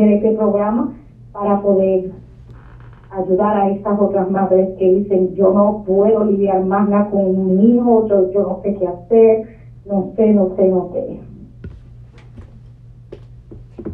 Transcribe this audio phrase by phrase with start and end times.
[0.00, 0.94] hacer este programa
[1.32, 2.12] para poder
[3.10, 8.06] ayudar a estas otras madres que dicen yo no puedo lidiar más con mi hijo,
[8.08, 11.20] yo, yo no sé qué hacer, no sé, no sé, no sé.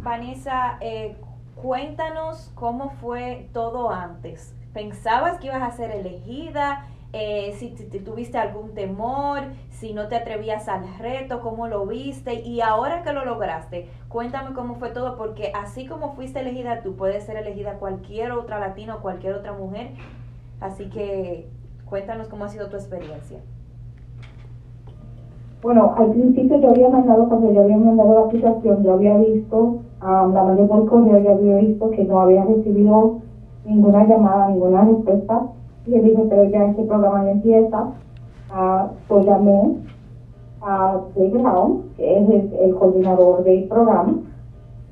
[0.03, 1.17] Vanessa, eh,
[1.61, 4.55] cuéntanos cómo fue todo antes.
[4.73, 6.87] ¿Pensabas que ibas a ser elegida?
[7.13, 7.71] Eh, si,
[8.01, 13.13] tuviste algún temor, si no te atrevías al reto, cómo lo viste y ahora que
[13.13, 17.79] lo lograste, cuéntame cómo fue todo, porque así como fuiste elegida tú, puedes ser elegida
[17.79, 19.91] cualquier otra latina o cualquier otra mujer.
[20.61, 21.49] Así que
[21.85, 23.39] cuéntanos cómo ha sido tu experiencia.
[25.63, 29.57] Bueno, al principio yo había mandado, cuando yo había mandado la aplicación, yo había visto,
[29.59, 33.21] um, la mandé por correo, yo había visto que no había recibido
[33.65, 35.47] ninguna llamada, ninguna respuesta
[35.87, 37.93] y le dije, pero ya este programa ya empieza.
[38.51, 39.77] Uh, pues llamé
[40.63, 44.21] a David Brown, que es el, coordinador del programa,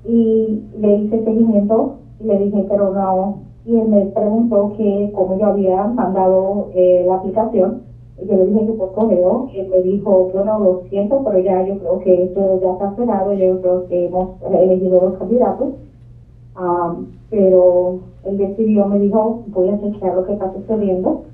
[0.05, 3.39] y le hice seguimiento y le dije, pero no.
[3.65, 7.83] Y él me preguntó que cómo yo había mandado eh, la aplicación.
[8.21, 9.49] Y yo le dije que por correo.
[9.55, 13.33] Él me dijo, bueno, lo siento, pero ya yo creo que esto ya está cerrado.
[13.33, 15.69] Yo creo que hemos elegido los candidatos.
[16.57, 21.25] Um, pero él decidió, me dijo, voy a chequear lo que está sucediendo,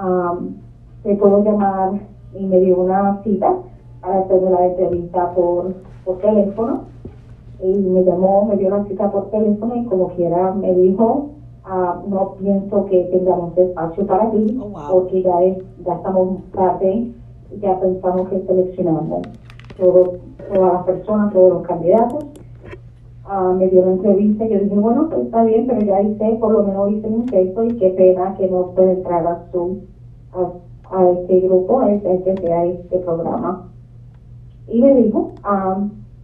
[0.00, 0.54] um,
[1.02, 2.00] te puedo llamar
[2.38, 3.52] y me dio una cita
[4.00, 6.82] para hacerme la entrevista por, por teléfono.
[7.60, 11.30] Y me llamó, me dio la cita por teléfono y como quiera me dijo,
[11.66, 17.12] uh, no pienso que tengamos espacio para ti oh, porque ya, es, ya estamos tarde,
[17.60, 19.22] ya pensamos que seleccionamos
[19.78, 20.12] todo,
[20.52, 22.24] todas las personas, todos los candidatos
[23.56, 26.52] me dio la entrevista y yo dije, bueno, pues está bien, pero ya hice, por
[26.52, 29.78] lo menos hice un texto y qué pena que no pueda entrar a su,
[30.90, 33.70] a, este grupo, a este, a este programa.
[34.68, 35.32] Y me dijo,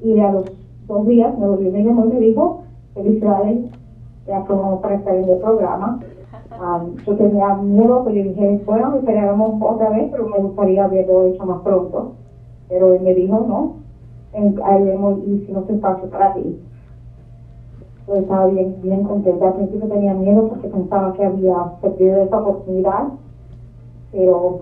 [0.02, 0.44] y a los
[0.86, 2.62] dos días me volvió me llamó y me dijo,
[2.94, 3.70] felicidades,
[4.26, 6.00] ya como para estar en el programa.
[7.06, 11.46] yo tenía miedo, pero yo dije, bueno, esperábamos otra vez, pero me gustaría haberlo hecho
[11.46, 12.12] más pronto.
[12.68, 13.76] Pero él me dijo, no,
[14.34, 14.54] en,
[15.26, 16.60] y si no se espacio para ti
[18.16, 19.48] estaba bien, contenta.
[19.48, 23.08] Al principio tenía miedo porque pensaba que había perdido esa oportunidad,
[24.12, 24.60] pero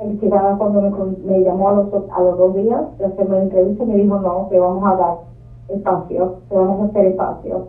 [0.00, 0.90] el cuando me,
[1.32, 4.46] me, llamó a los, a los dos días de hacerme la entrevista me dijo, no,
[4.50, 5.14] te vamos a dar
[5.68, 7.68] espacio, te vamos a hacer espacio.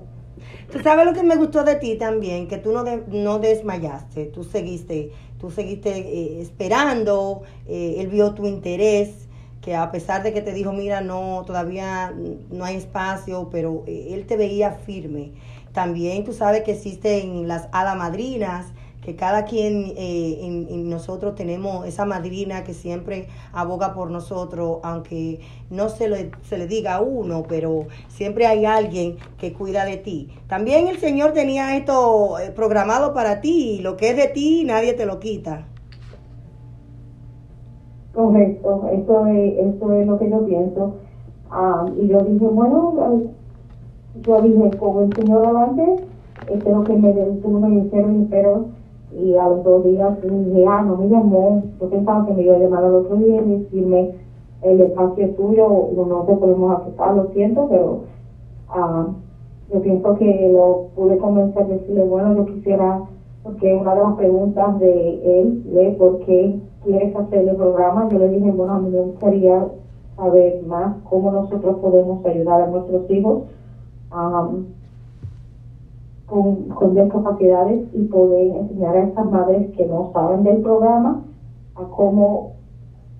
[0.71, 4.43] Tú sabes lo que me gustó de ti también, que tú no, no desmayaste, tú
[4.43, 9.28] seguiste, tú seguiste eh, esperando, eh, él vio tu interés,
[9.61, 12.13] que a pesar de que te dijo, mira, no, todavía
[12.49, 15.33] no hay espacio, pero eh, él te veía firme.
[15.73, 18.67] También tú sabes que existen las hadas madrinas,
[19.01, 25.39] que cada quien eh, en, nosotros tenemos esa madrina que siempre aboga por nosotros, aunque
[25.69, 29.97] no se le, se le diga a uno, pero siempre hay alguien que cuida de
[29.97, 30.29] ti.
[30.47, 34.93] También el Señor tenía esto eh, programado para ti, lo que es de ti nadie
[34.93, 35.65] te lo quita.
[38.19, 40.95] Correcto, eso es, eso es lo que yo pienso.
[41.49, 42.93] Ah, y yo dije, bueno,
[44.23, 46.03] yo dije, con el señor adelante,
[46.49, 48.65] espero que me den tú me dijeron, pero
[49.13, 52.55] y a los dos días dije, ah, no me llamó, yo pensaba que me iba
[52.55, 54.11] a llamar al otro día y decirme,
[54.63, 58.01] el espacio es tuyo, no te podemos aceptar, lo siento, pero
[58.67, 59.07] ah,
[59.73, 62.99] yo pienso que lo pude convencer, decirle, bueno, yo quisiera,
[63.43, 68.19] porque una de las preguntas de él es por qué quieres hacer el programa, yo
[68.19, 69.67] le dije, bueno, a mí me gustaría
[70.15, 73.43] saber más cómo nosotros podemos ayudar a nuestros hijos
[76.25, 81.23] con, con discapacidades y poder enseñar a esas madres que no saben del programa
[81.75, 82.53] a cómo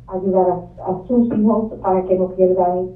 [0.07, 2.89] ayudar a, sus hijos para que no pierdan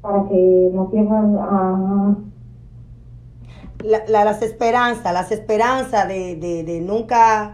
[0.00, 2.16] para que no pierdan a
[3.82, 7.52] las esperanzas, las esperanzas de, de, de nunca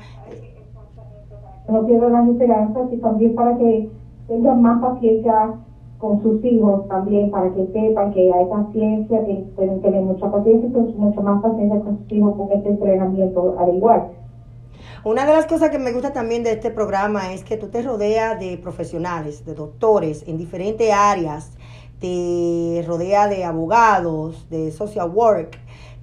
[1.69, 3.91] no pierdan las esperanzas y también para que
[4.27, 5.55] tengan más paciencia
[5.99, 10.69] con sus hijos también, para que sepan que hay paciencia, que pueden tener mucha paciencia
[10.69, 14.09] y mucha más paciencia con sus hijos con este entrenamiento al igual.
[15.05, 17.83] Una de las cosas que me gusta también de este programa es que tú te
[17.83, 21.57] rodeas de profesionales, de doctores en diferentes áreas,
[22.01, 25.59] te rodea de abogados, de social work,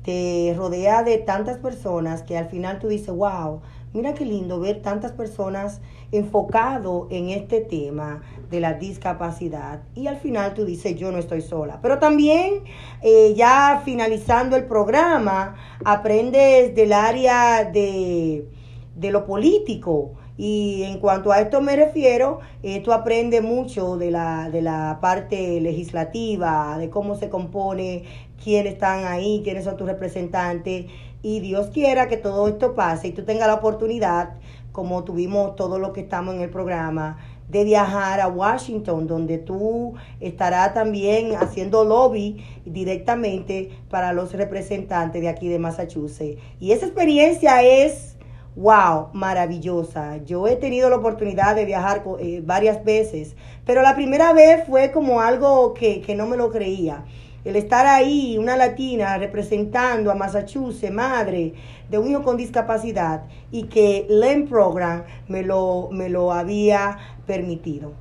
[0.06, 3.62] te rodea de tantas personas que al final tú dices, wow,
[3.96, 5.80] Mira qué lindo ver tantas personas
[6.12, 11.40] enfocado en este tema de la discapacidad y al final tú dices yo no estoy
[11.40, 11.80] sola.
[11.82, 12.66] Pero también
[13.02, 15.56] eh, ya finalizando el programa
[15.86, 18.50] aprendes del área de,
[18.98, 20.16] de lo político.
[20.38, 24.98] Y en cuanto a esto me refiero, eh, tú aprendes mucho de la, de la
[25.00, 28.04] parte legislativa, de cómo se compone
[28.44, 30.86] quiénes están ahí, quiénes son tus representantes.
[31.22, 34.36] Y Dios quiera que todo esto pase y tú tengas la oportunidad,
[34.72, 37.18] como tuvimos todos los que estamos en el programa,
[37.50, 45.30] de viajar a Washington, donde tú estarás también haciendo lobby directamente para los representantes de
[45.30, 46.42] aquí de Massachusetts.
[46.60, 48.18] Y esa experiencia es,
[48.56, 50.18] wow, maravillosa.
[50.26, 53.36] Yo he tenido la oportunidad de viajar eh, varias veces,
[53.66, 57.04] pero la primera vez fue como algo que, que no me lo creía
[57.46, 61.54] el estar ahí, una latina representando a Massachusetts, madre
[61.90, 66.98] de un hijo con discapacidad, y que LEM Program me lo, me lo había
[67.28, 67.92] permitido.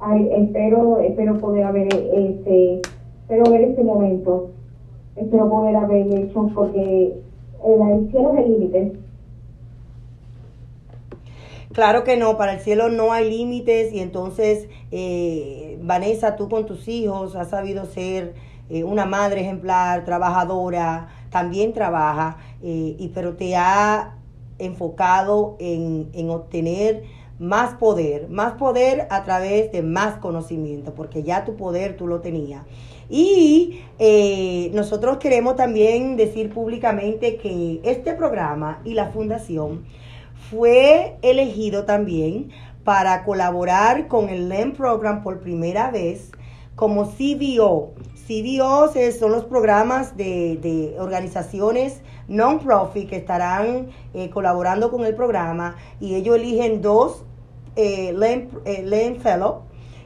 [0.00, 2.80] Ay, espero, espero poder haber este,
[3.22, 4.50] espero ver este momento,
[5.16, 7.14] espero poder haber hecho porque
[7.64, 8.92] el cielo es el límite
[11.78, 16.66] Claro que no, para el cielo no hay límites y entonces, eh, Vanessa, tú con
[16.66, 18.34] tus hijos has sabido ser
[18.68, 24.16] eh, una madre ejemplar, trabajadora, también trabaja, eh, y, pero te ha
[24.58, 27.04] enfocado en, en obtener
[27.38, 32.20] más poder, más poder a través de más conocimiento, porque ya tu poder tú lo
[32.20, 32.66] tenías.
[33.08, 33.78] Y
[34.74, 39.84] nosotros queremos también decir públicamente que este programa y la fundación
[40.50, 42.50] fue elegido también
[42.84, 46.30] para colaborar con el LEM Program por primera vez
[46.74, 47.94] como CBO.
[48.26, 56.14] CBO son los programas de, organizaciones non-profit que estarán eh, colaborando con el programa y
[56.14, 57.24] ellos eligen dos
[57.76, 59.62] eh, LEM, eh, Fellow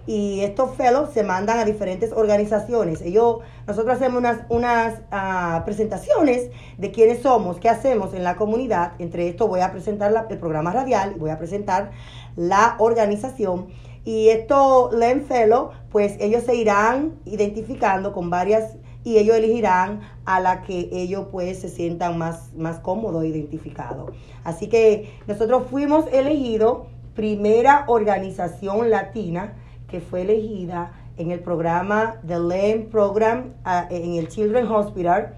[0.06, 3.00] y estos fellows se mandan a diferentes organizaciones.
[3.03, 8.93] Ellos, nosotros hacemos unas, unas ah, presentaciones de quiénes somos, qué hacemos en la comunidad.
[8.99, 11.91] Entre esto voy a presentar el programa radial, voy a presentar
[12.37, 13.69] la organización.
[14.05, 20.41] Y esto, Len Fellow, pues ellos se irán identificando con varias y ellos elegirán a
[20.41, 24.12] la que ellos pues se sientan más, más cómodos identificados.
[24.44, 29.55] Así que nosotros fuimos elegidos primera organización latina
[29.88, 35.35] que fue elegida en el programa The LEM Program ah, en el Children's Hospital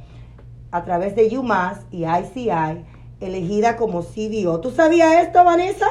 [0.71, 2.85] a través de UMass y ICI,
[3.21, 4.61] elegida como CDO.
[4.61, 5.87] ¿Tú sabías esto, Vanessa?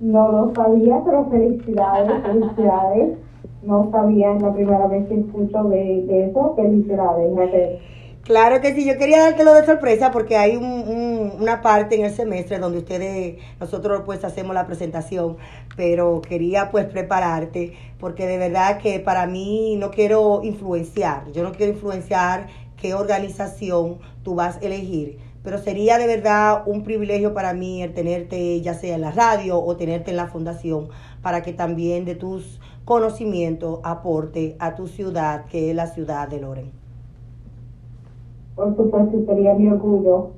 [0.00, 3.18] No lo sabía, pero felicidades, felicidades.
[3.62, 6.54] No sabía, es la primera vez que escucho de, de eso.
[6.56, 7.80] Felicidades.
[8.28, 12.58] Claro que sí, yo quería dártelo de sorpresa porque hay una parte en el semestre
[12.58, 15.38] donde ustedes, nosotros pues hacemos la presentación,
[15.78, 21.52] pero quería pues prepararte porque de verdad que para mí no quiero influenciar, yo no
[21.52, 27.54] quiero influenciar qué organización tú vas a elegir, pero sería de verdad un privilegio para
[27.54, 30.90] mí el tenerte ya sea en la radio o tenerte en la fundación
[31.22, 36.40] para que también de tus conocimientos aporte a tu ciudad que es la ciudad de
[36.42, 36.77] Loren
[38.58, 40.30] por supuesto, sería mi orgullo.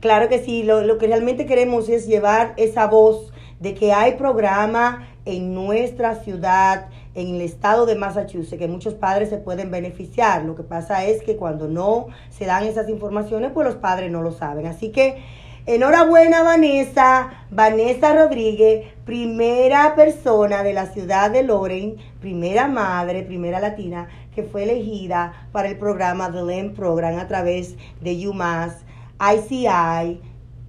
[0.00, 4.12] Claro que sí, lo, lo que realmente queremos es llevar esa voz de que hay
[4.16, 10.44] programa en nuestra ciudad, en el estado de Massachusetts, que muchos padres se pueden beneficiar.
[10.44, 14.22] Lo que pasa es que cuando no se dan esas informaciones, pues los padres no
[14.22, 14.66] lo saben.
[14.66, 15.22] Así que
[15.64, 24.08] enhorabuena Vanessa, Vanessa Rodríguez, primera persona de la ciudad de Loren, primera madre, primera latina
[24.34, 28.84] que fue elegida para el programa The LEN Program a través de UMass,
[29.20, 30.20] ICI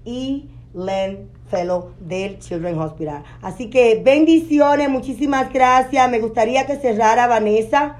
[0.05, 3.23] y LEN Fellow del Children's Hospital.
[3.41, 6.09] Así que bendiciones, muchísimas gracias.
[6.09, 7.97] Me gustaría que cerrara Vanessa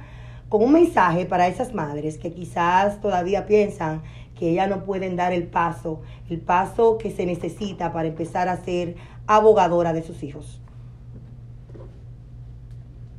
[0.50, 4.02] con un mensaje para esas madres que quizás todavía piensan
[4.38, 8.58] que ellas no pueden dar el paso, el paso que se necesita para empezar a
[8.64, 8.96] ser
[9.28, 10.62] abogadora de sus hijos.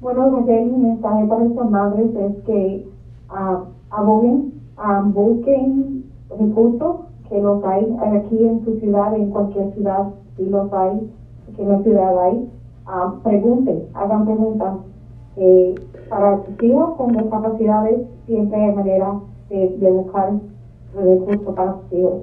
[0.03, 2.89] Bueno, mi mensaje para estas madres es que
[3.31, 4.53] uh, aboguen,
[5.15, 6.97] busquen recursos
[7.29, 11.09] que los hay aquí en su ciudad, en cualquier ciudad, si los hay,
[11.55, 12.51] que en la ciudad hay.
[13.23, 14.75] pregunten, hagan preguntas.
[15.37, 15.77] Eh,
[16.09, 20.33] para sus hijos con discapacidades siempre hay manera de, buscar
[20.97, 22.23] recursos para sus hijos.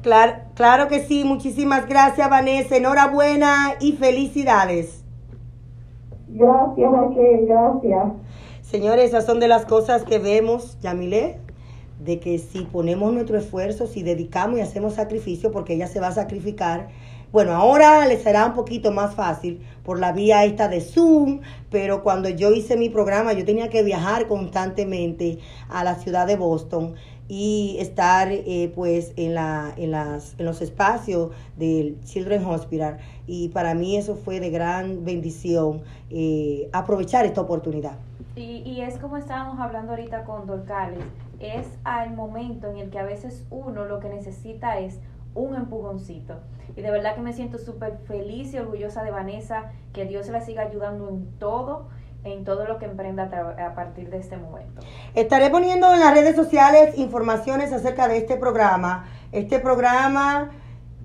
[0.00, 4.99] Claro, claro que sí, muchísimas gracias Vanessa, enhorabuena y felicidades.
[6.32, 8.12] Gracias, Raquel, gracias.
[8.62, 11.38] Señores, esas son de las cosas que vemos, Yamile,
[11.98, 16.08] de que si ponemos nuestro esfuerzo, si dedicamos y hacemos sacrificio, porque ella se va
[16.08, 16.88] a sacrificar,
[17.32, 22.02] bueno, ahora le será un poquito más fácil por la vía esta de Zoom, pero
[22.02, 26.94] cuando yo hice mi programa yo tenía que viajar constantemente a la ciudad de Boston
[27.30, 32.98] y estar eh, pues en, la, en, las, en los espacios del Children's Hospital.
[33.28, 37.92] Y para mí eso fue de gran bendición eh, aprovechar esta oportunidad.
[38.34, 41.04] Y, y es como estábamos hablando ahorita con Dorcales,
[41.38, 44.98] es al momento en el que a veces uno lo que necesita es
[45.36, 46.34] un empujoncito.
[46.76, 50.40] Y de verdad que me siento súper feliz y orgullosa de Vanessa, que Dios la
[50.40, 51.86] siga ayudando en todo,
[52.24, 54.82] en todo lo que emprenda a, partir de este momento.
[55.14, 59.06] Estaré poniendo en las redes sociales informaciones acerca de este programa.
[59.32, 60.50] Este programa,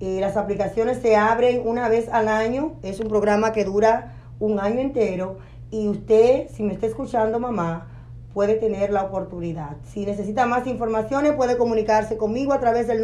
[0.00, 4.60] eh, las aplicaciones se abren una vez al año, es un programa que dura un
[4.60, 5.38] año entero
[5.70, 7.88] y usted, si me está escuchando mamá,
[8.34, 9.78] puede tener la oportunidad.
[9.84, 13.02] Si necesita más informaciones, puede comunicarse conmigo a través del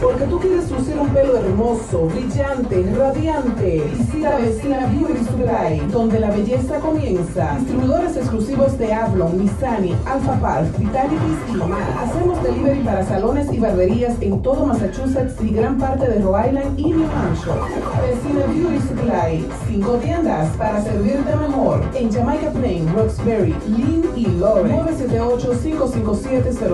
[0.03, 3.85] Porque tú quieres lucir un pelo hermoso, brillante, radiante.
[3.97, 7.55] Visita Vecina Beauty Supply, donde la belleza comienza.
[7.61, 11.89] Distribuidores exclusivos de Avalon, Missani, Alpha Park, Vitalities y más.
[12.01, 16.81] Hacemos delivery para salones y barberías en todo Massachusetts y gran parte de Rhode Island
[16.81, 17.61] y New Hampshire.
[18.03, 21.81] Vecina Beauty Supply, cinco tiendas para servirte mejor.
[21.95, 25.07] En Jamaica Plain, Roxbury, Lynn y Lawrence.
[25.07, 26.73] 978-557-0090.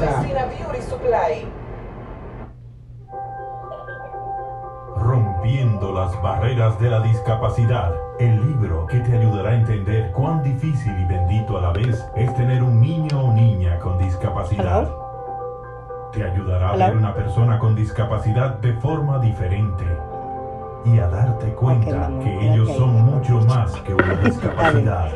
[0.00, 1.59] Vecina Beauty Supply.
[5.40, 7.94] Rompiendo las barreras de la discapacidad.
[8.18, 12.34] El libro que te ayudará a entender cuán difícil y bendito a la vez es
[12.34, 14.86] tener un niño o niña con discapacidad.
[16.12, 19.86] Te ayudará a ver una persona con discapacidad de forma diferente
[20.84, 25.10] y a darte cuenta que ellos son mucho más que una discapacidad.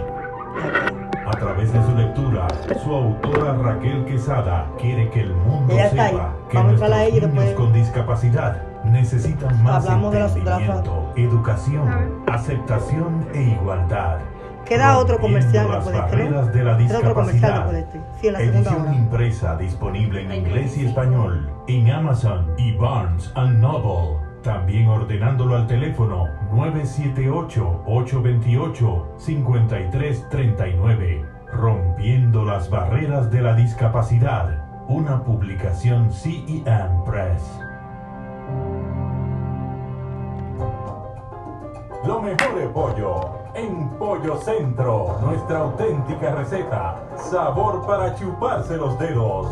[1.26, 2.48] A través de su lectura,
[2.82, 9.62] su autora Raquel Quesada quiere que el mundo sepa que nuestros niños con discapacidad necesitan
[9.62, 11.88] más Hablamos de las- de las- entendimiento, educación,
[12.26, 14.18] aceptación e igualdad.
[14.64, 16.36] Queda otro comercial Rompiendo después las de este, ¿no?
[16.40, 17.74] barreras de la Queda otro comercial discapacidad.
[17.78, 18.00] este.
[18.20, 18.94] Sí, en la Edición hora.
[18.94, 24.24] impresa disponible en inglés y español en Amazon y Barnes and Noble.
[24.42, 26.28] También ordenándolo al teléfono
[30.04, 31.24] 978-828-5339.
[31.52, 34.64] Rompiendo las barreras de la discapacidad.
[34.88, 37.60] Una publicación CEM Press.
[42.06, 45.18] Lo mejor de pollo en Pollo Centro.
[45.22, 46.96] Nuestra auténtica receta.
[47.16, 49.46] Sabor para chuparse los dedos.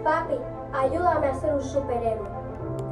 [0.04, 0.36] Papi,
[0.74, 2.28] ayúdame a ser un superhéroe.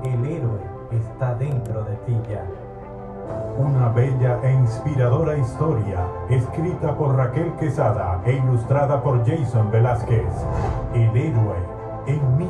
[0.03, 0.59] El héroe
[0.91, 2.45] está dentro de ti ya.
[3.57, 10.33] Una bella e inspiradora historia, escrita por Raquel Quesada e ilustrada por Jason Velázquez.
[10.93, 11.57] El héroe
[12.07, 12.49] en mí.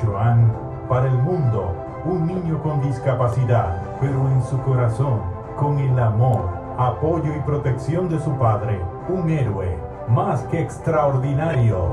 [0.00, 0.52] Joan,
[0.88, 1.74] para el mundo,
[2.04, 5.20] un niño con discapacidad, pero en su corazón,
[5.56, 6.48] con el amor,
[6.78, 11.88] apoyo y protección de su padre, un héroe más que extraordinario.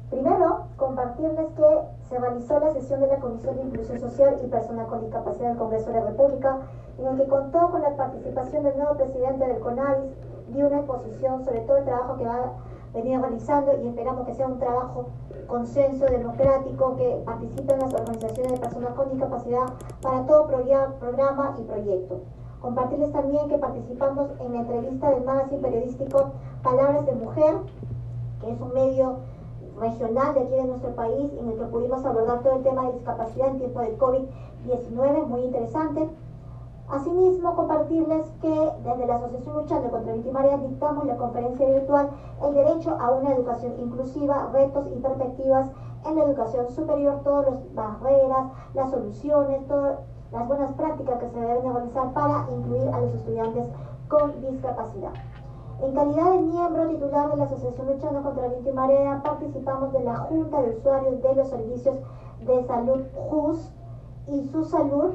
[0.08, 4.86] Primero, compartirles que se realizó la sesión de la Comisión de Inclusión Social y Personas
[4.86, 6.58] con Discapacidad del Congreso de la República,
[6.98, 10.12] en el que contó con la participación del nuevo presidente del CONADIS,
[10.50, 12.52] dio una exposición sobre todo el trabajo que va
[12.92, 15.06] a venir realizando y esperamos que sea un trabajo
[15.46, 22.20] consenso democrático que participen las organizaciones de personas con discapacidad para todo programa y proyecto.
[22.60, 27.56] Compartirles también que participamos en la entrevista del magazine periodístico Palabras de Mujer,
[28.40, 29.16] que es un medio
[29.80, 32.92] regional de aquí de nuestro país en el que pudimos abordar todo el tema de
[32.92, 36.08] discapacidad en tiempo del COVID-19, muy interesante.
[36.92, 42.10] Asimismo, compartirles que desde la Asociación Luchando contra el Victimaria dictamos la conferencia virtual
[42.42, 45.70] El derecho a una educación inclusiva, retos y perspectivas
[46.04, 50.00] en la educación superior, todas las barreras, las soluciones, todas
[50.32, 53.66] las buenas prácticas que se deben realizar para incluir a los estudiantes
[54.08, 55.12] con discapacidad.
[55.80, 60.16] En calidad de miembro titular de la Asociación Luchando contra la Victimaria, participamos de la
[60.16, 61.96] Junta de Usuarios de los Servicios
[62.44, 63.00] de Salud
[63.30, 63.72] JUS
[64.26, 65.12] y su salud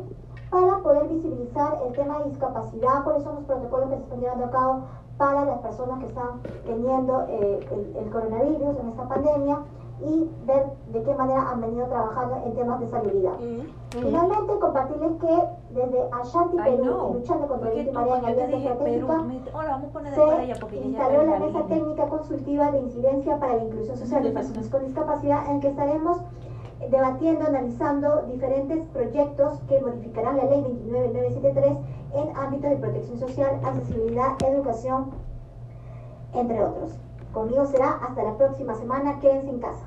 [0.50, 4.46] para poder visibilizar el tema de discapacidad, cuáles son los protocolos que se están llevando
[4.46, 4.82] a cabo
[5.18, 9.60] para las personas que están teniendo eh, el, el coronavirus en esta pandemia
[10.00, 13.34] y ver de qué manera han venido trabajando en temas de salubridad.
[13.90, 17.14] Finalmente, compartirles que desde Ashanti, Ay, Perú, no.
[17.16, 19.24] luchando contra tú, victimaria en alianza estratégica,
[20.70, 24.86] se instaló la mesa técnica consultiva de incidencia para la inclusión social de personas con
[24.86, 26.18] discapacidad en que estaremos
[26.80, 31.78] debatiendo, analizando diferentes proyectos que modificarán la ley 29973
[32.14, 35.12] en ámbitos de protección social, accesibilidad, educación,
[36.34, 36.94] entre otros.
[37.34, 39.20] Conmigo será hasta la próxima semana.
[39.20, 39.86] Quédense en casa.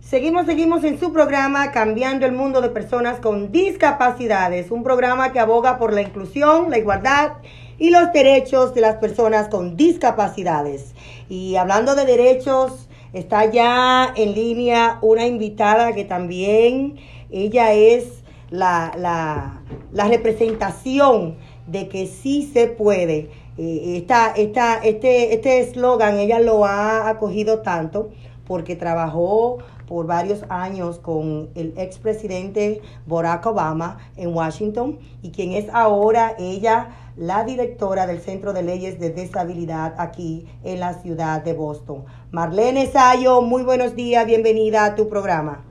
[0.00, 5.40] Seguimos, seguimos en su programa Cambiando el Mundo de Personas con Discapacidades, un programa que
[5.40, 7.32] aboga por la inclusión, la igualdad
[7.78, 10.94] y los derechos de las personas con discapacidades.
[11.28, 16.96] Y hablando de derechos, está ya en línea una invitada que también,
[17.30, 19.62] ella es la, la,
[19.92, 21.36] la representación
[21.66, 23.30] de que sí se puede.
[23.58, 28.10] Eh, esta, esta, este este eslogan ella lo ha acogido tanto
[28.46, 35.68] porque trabajó por varios años con el expresidente Barack Obama en Washington y quien es
[35.72, 41.54] ahora ella la directora del Centro de Leyes de Deshabilidad aquí en la ciudad de
[41.54, 42.04] Boston.
[42.30, 45.64] Marlene Sayo, muy buenos días, bienvenida a tu programa.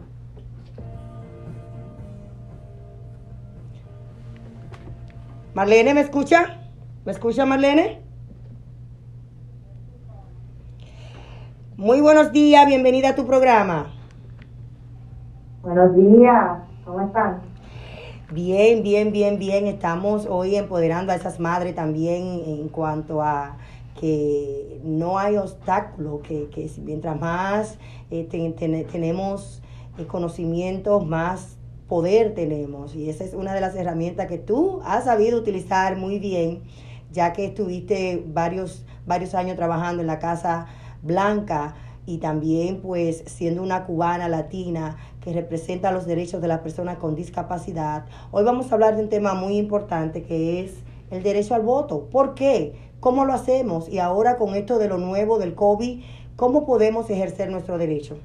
[5.53, 6.59] Marlene, ¿me escucha?
[7.05, 8.01] ¿Me escucha Marlene?
[11.77, 13.94] Muy buenos días, bienvenida a tu programa.
[15.65, 17.41] Buenos días, ¿cómo están?
[18.31, 19.65] Bien, bien, bien, bien.
[19.65, 23.57] Estamos hoy empoderando a esas madres también en cuanto a
[23.99, 27.79] que no hay obstáculo, que, que mientras más
[28.11, 28.27] eh,
[28.91, 29.63] tenemos
[29.97, 32.93] eh, conocimientos, más poder tenemos.
[32.93, 36.61] Y esa es una de las herramientas que tú has sabido utilizar muy bien,
[37.11, 40.67] ya que estuviste varios, varios años trabajando en la Casa
[41.01, 41.73] Blanca
[42.05, 47.15] y también pues siendo una cubana latina que representa los derechos de las personas con
[47.15, 51.63] discapacidad, hoy vamos a hablar de un tema muy importante que es el derecho al
[51.63, 52.07] voto.
[52.11, 52.73] ¿Por qué?
[52.99, 53.89] ¿Cómo lo hacemos?
[53.89, 56.03] Y ahora con esto de lo nuevo del COVID,
[56.35, 58.17] ¿cómo podemos ejercer nuestro derecho?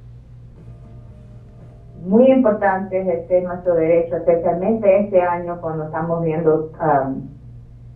[2.04, 7.28] Muy importante ejercer nuestro derecho, especialmente este año cuando estamos viendo um,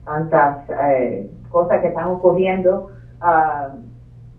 [0.05, 2.89] tantas eh, cosas que están ocurriendo.
[3.23, 3.95] Uh,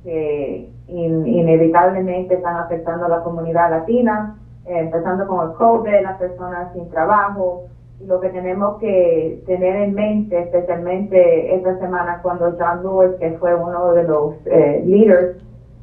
[0.05, 6.73] que inevitablemente están afectando a la comunidad latina, eh, empezando con el COVID, las personas
[6.73, 7.63] sin trabajo.
[7.99, 13.31] Y lo que tenemos que tener en mente, especialmente esta semana, cuando John Lewis, que
[13.39, 15.37] fue uno de los eh, líderes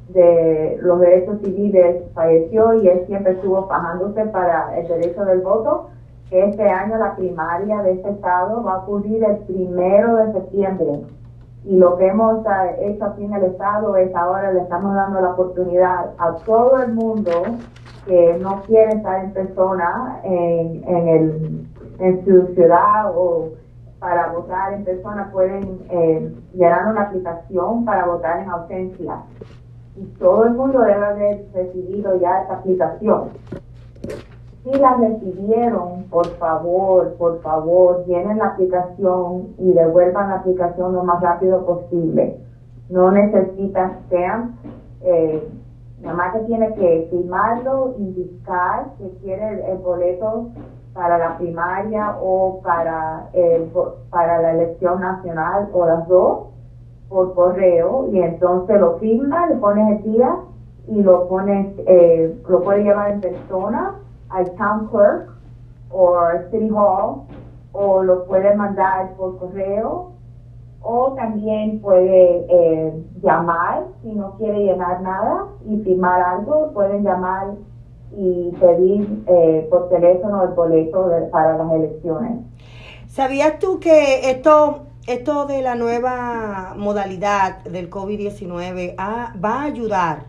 [0.08, 5.88] de los derechos civiles, falleció y él siempre estuvo fajándose para el derecho del voto,
[6.28, 11.00] que este año la primaria de este estado va a ocurrir el primero de septiembre
[11.64, 15.20] y lo que hemos eh, hecho aquí en el Estado es ahora le estamos dando
[15.20, 17.30] la oportunidad a todo el mundo
[18.06, 21.66] que no quiere estar en persona en, en, el,
[22.00, 23.50] en su ciudad o
[24.00, 29.22] para votar en persona pueden eh, llenar una aplicación para votar en ausencia.
[29.94, 33.28] Y todo el mundo debe haber recibido ya esta aplicación.
[34.62, 41.02] Si la recibieron, por favor, por favor, llenen la aplicación y devuelvan la aplicación lo
[41.02, 42.32] más rápido posible.
[42.88, 44.48] No necesitan stamp.
[45.00, 45.42] Eh,
[46.00, 50.44] nada más que tiene que firmarlo, indicar que quiere el, boleto
[50.92, 53.66] para la primaria o para, el,
[54.10, 56.38] para la elección nacional o las dos
[57.08, 60.36] por correo y entonces lo firma, le pones el día
[60.86, 63.90] y lo pones, eh, lo puede llevar en persona
[64.32, 65.30] al town clerk
[65.90, 66.16] o
[66.50, 67.26] city hall
[67.72, 70.12] o lo puede mandar por correo
[70.82, 72.92] o también puede eh,
[73.22, 77.52] llamar si no quiere llenar nada y firmar algo, pueden llamar
[78.16, 82.40] y pedir eh, por teléfono el boleto para las elecciones.
[83.06, 90.24] ¿Sabías tú que esto, esto de la nueva modalidad del COVID-19 va a ayudar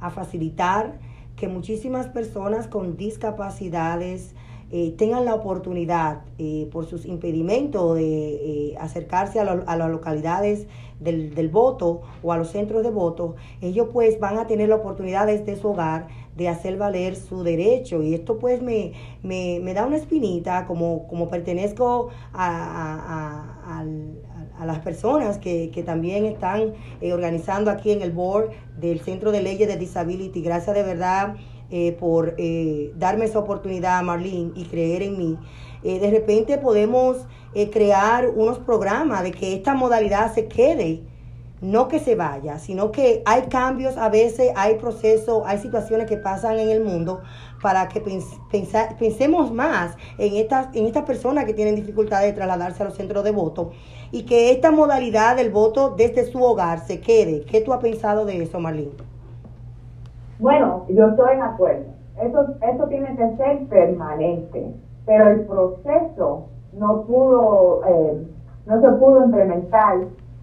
[0.00, 0.92] a facilitar
[1.36, 4.34] que muchísimas personas con discapacidades
[4.72, 10.66] eh, tengan la oportunidad, eh, por sus impedimentos, de eh, acercarse a, las localidades
[10.98, 14.76] del, del, voto o a los centros de voto, ellos pues van a tener la
[14.76, 18.02] oportunidad desde su hogar de hacer valer su derecho.
[18.02, 24.20] Y esto pues me, me, me da una espinita, como, como pertenezco a, al,
[24.58, 29.32] a las personas que, que también están eh, organizando aquí en el board del Centro
[29.32, 30.42] de Leyes de Disability.
[30.42, 31.36] Gracias de verdad
[31.70, 35.38] eh, por eh, darme esa oportunidad, Marlene, y creer en mí.
[35.82, 37.26] de repente podemos
[37.72, 41.02] crear unos programas de que esta modalidad se quede
[41.60, 46.16] no que se vaya, sino que hay cambios a veces, hay procesos, hay situaciones que
[46.16, 47.22] pasan en el mundo
[47.62, 48.02] para que
[48.98, 53.24] pensemos más en estas, en estas personas que tienen dificultades de trasladarse a los centros
[53.24, 53.70] de voto
[54.12, 57.44] y que esta modalidad del voto desde su hogar se quede.
[57.44, 58.92] ¿Qué tú has pensado de eso, Marlene?
[60.38, 61.86] Bueno, yo estoy en acuerdo.
[62.22, 64.66] Eso, eso tiene que ser permanente,
[65.06, 68.26] pero el proceso no pudo, eh,
[68.66, 69.98] no se pudo implementar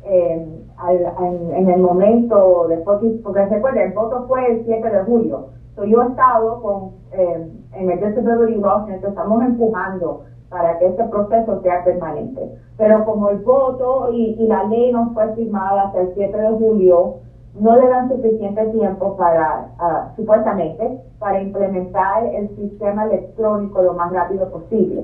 [0.05, 5.41] eh, en, el momento después, porque recuerden, el voto fue el 7 de julio.
[5.77, 7.39] yo he estado con, eh,
[7.73, 10.17] en el Disability Law entonces estamos empujando
[10.49, 12.47] para que este proceso sea permanente.
[12.77, 17.09] Pero como el voto y, la ley no fue firmada hasta el 7 de julio,
[17.55, 24.09] no le dan suficiente tiempo para, uh, supuestamente, para implementar el sistema electrónico lo más
[24.09, 25.03] rápido posible.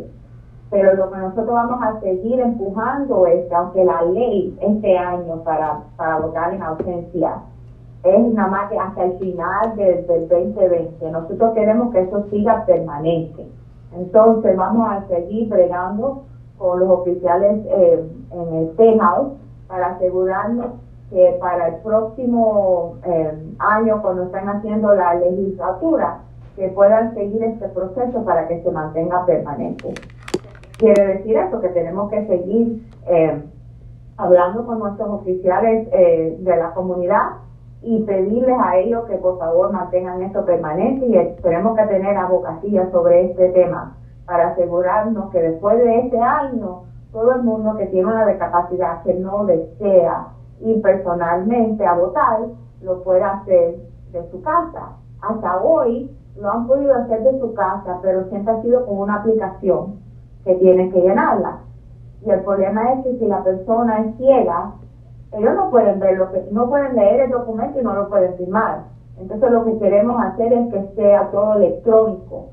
[0.69, 5.43] Pero lo que nosotros vamos a seguir empujando es que aunque la ley este año
[5.43, 7.37] para, para votar en ausencia
[8.03, 12.65] es nada más que hasta el final del, del 2020, nosotros queremos que eso siga
[12.65, 13.47] permanente.
[13.93, 16.23] Entonces vamos a seguir bregando
[16.57, 18.99] con los oficiales eh, en el State
[19.67, 20.67] para asegurarnos
[21.09, 26.19] que para el próximo eh, año, cuando estén haciendo la legislatura,
[26.55, 29.93] que puedan seguir este proceso para que se mantenga permanente.
[30.79, 33.43] Quiere decir eso, que tenemos que seguir eh,
[34.17, 37.37] hablando con nuestros oficiales eh, de la comunidad
[37.81, 42.89] y pedirles a ellos que por favor mantengan esto permanente y tenemos que tener abogacía
[42.91, 48.07] sobre este tema para asegurarnos que después de este año todo el mundo que tiene
[48.07, 50.27] una discapacidad que no desea
[50.61, 52.39] ir personalmente a votar
[52.81, 53.75] lo pueda hacer
[54.11, 54.93] de su casa.
[55.21, 59.15] Hasta hoy lo han podido hacer de su casa, pero siempre ha sido con una
[59.15, 60.08] aplicación
[60.43, 61.59] que tienen que llenarla.
[62.25, 64.71] Y el problema es que si la persona es ciega,
[65.31, 68.33] ellos no pueden ver lo que, no pueden leer el documento y no lo pueden
[68.35, 68.79] firmar.
[69.19, 72.45] Entonces lo que queremos hacer es que sea todo electrónico.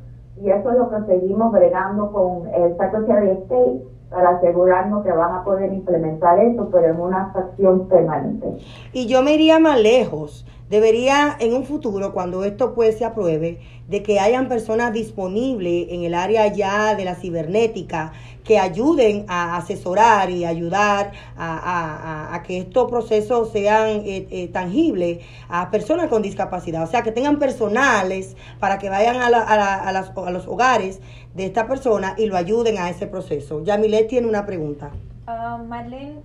[0.42, 5.11] Y eso es lo que seguimos bregando con el Secretary of State para asegurarnos que
[5.11, 8.47] van a poder implementar eso, pero en una acción permanente.
[8.92, 10.47] Y yo me iría más lejos.
[10.71, 16.03] Debería en un futuro, cuando esto pues se apruebe, de que hayan personas disponibles en
[16.03, 18.12] el área ya de la cibernética
[18.47, 25.71] que ayuden a asesorar y ayudar a, que estos procesos sean eh, eh, tangibles a
[25.71, 26.85] personas con discapacidad.
[26.85, 31.01] O sea, que tengan personales para que vayan a, a, los hogares
[31.35, 33.65] de esta persona y lo ayuden a ese proceso.
[33.65, 34.91] Yamilet tiene una pregunta.
[35.27, 36.21] Uh, Marlene,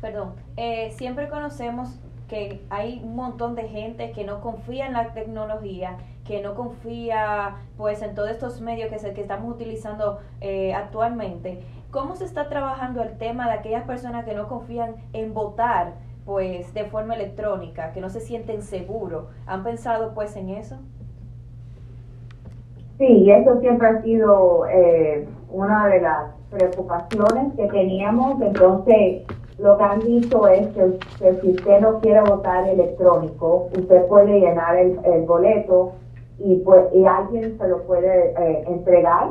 [0.00, 1.98] perdón, eh, siempre conocemos
[2.70, 8.02] hay un montón de gente que no confía en la tecnología, que no confía pues
[8.02, 11.60] en todos estos medios que, que estamos utilizando eh, actualmente.
[11.90, 15.94] ¿Cómo se está trabajando el tema de aquellas personas que no confían en votar
[16.24, 19.26] pues de forma electrónica, que no se sienten seguros?
[19.46, 20.78] ¿Han pensado pues en eso?
[22.98, 29.22] Sí, eso siempre ha sido eh, una de las preocupaciones que teníamos, entonces
[29.58, 30.98] lo que han dicho es que,
[31.40, 35.92] si usted no quiere votar electrónico, usted puede llenar el, boleto
[36.38, 39.28] y, pues, y alguien se lo puede eh, entregar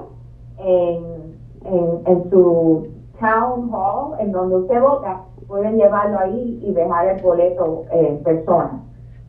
[0.59, 2.87] en, en, su
[3.19, 8.79] town hall, en donde usted vota, pueden llevarlo ahí y dejar el boleto en persona.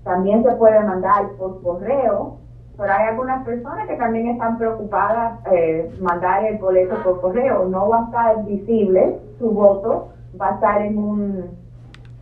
[0.04, 2.36] También se puede mandar por correo,
[2.76, 7.64] pero hay algunas personas que también están preocupadas eh, mandar el boleto por correo.
[7.64, 11.44] No va a estar visible su voto va a estar en un,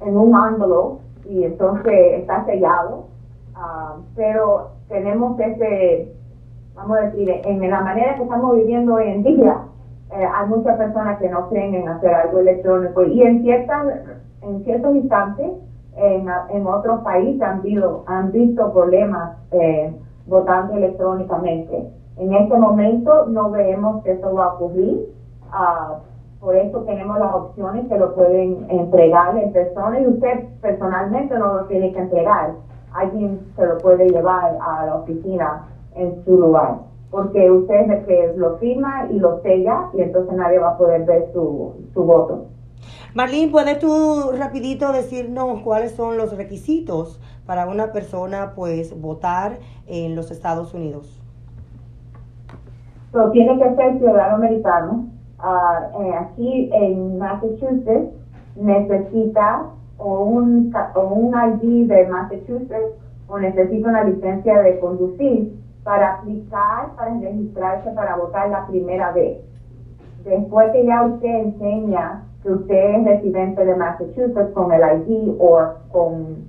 [0.00, 3.06] en un ángulo y entonces está sellado.
[3.54, 6.12] Ah, pero tenemos ese,
[6.74, 9.56] vamos a decir, en la manera que estamos viviendo hoy en día,
[10.10, 13.86] eh, hay muchas personas que no creen en hacer algo electrónico y en ciertas,
[14.42, 15.52] en ciertos instantes,
[15.96, 19.94] en, en otros países han, visto, han visto problemas eh,
[20.26, 21.90] votando electrónicamente.
[22.16, 25.08] En este momento no vemos que eso va a ocurrir.
[25.50, 26.11] Uh,
[26.42, 31.54] por eso tenemos las opciones que lo pueden entregar en persona y usted personalmente no
[31.54, 32.54] lo tiene que entregar.
[32.92, 36.78] Alguien se lo puede llevar a la oficina en su lugar.
[37.12, 40.78] Porque usted es el que lo firma y lo sella y entonces nadie va a
[40.78, 42.46] poder ver su, su voto.
[43.14, 50.16] Marlene, ¿puedes tú rapidito decirnos cuáles son los requisitos para una persona pues votar en
[50.16, 51.22] los Estados Unidos?
[53.30, 55.06] Tiene que ser ciudadano americano,
[55.42, 58.06] Eh, aquí en Massachusetts
[58.54, 59.64] necesita
[59.98, 62.92] o un, o un ID de Massachusetts
[63.26, 65.48] o necesita una licencia de conducir
[65.82, 69.34] para aplicar, para registrarse para votar la primera vez.
[70.24, 75.64] Después que ya usted enseña que usted es residente de Massachusetts con el ID o
[75.90, 76.44] con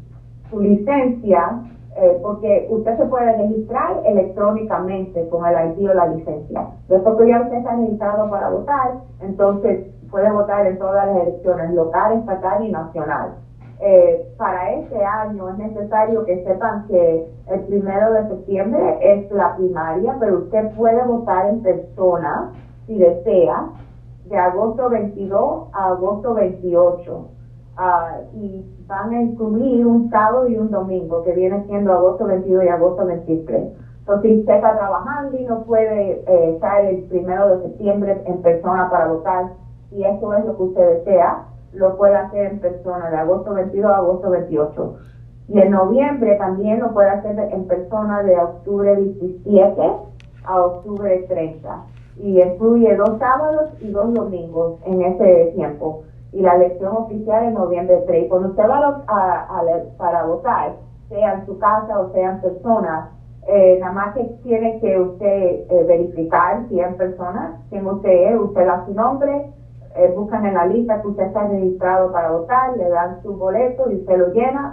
[0.51, 1.57] su licencia,
[1.95, 6.63] eh, porque usted se puede registrar electrónicamente con el ID o la licencia.
[6.87, 9.77] Después que ya usted está registrado para votar, entonces
[10.09, 13.31] puede votar en todas las elecciones local, estatal y nacional.
[13.79, 19.49] Eh, para este año es necesario que sepan que el primero de septiembre es la
[19.49, 22.45] primaria, pero usted puede votar en persona
[22.85, 23.65] si desea,
[24.25, 27.23] de agosto 22 a agosto 28.
[27.75, 32.63] Ah, y van a incluir un sábado y un domingo, que viene siendo agosto 22
[32.65, 33.63] y agosto 23.
[33.99, 38.41] Entonces, si usted está trabajando y no puede eh, estar el primero de septiembre en
[38.43, 39.53] persona para votar,
[39.91, 43.91] y eso es lo que usted desea, lo puede hacer en persona de agosto 22
[43.91, 44.95] a agosto 28.
[45.47, 49.81] Y en noviembre también lo puede hacer en persona de octubre 17
[50.45, 51.85] a octubre 30.
[52.17, 57.53] Y incluye dos sábados y dos domingos en ese tiempo y la elección oficial en
[57.53, 58.27] noviembre 3.
[58.27, 59.43] Cuando usted va a,
[59.97, 60.71] para votar,
[61.09, 63.05] sea en su casa o sea en persona,
[63.47, 68.09] eh, nada más que tiene que usted eh, verificar si es en persona, quién usted
[68.31, 69.43] es, usted da su nombre,
[69.95, 73.89] eh, buscan en la lista que usted está registrado para votar, le dan su boleto
[73.89, 74.71] y usted lo llena,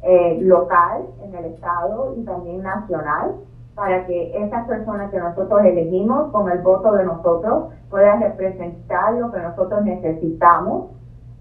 [0.02, 3.36] eh, local en el estado y también nacional
[3.74, 9.30] para que esas personas que nosotros elegimos con el voto de nosotros puedan representar lo
[9.32, 10.90] que nosotros necesitamos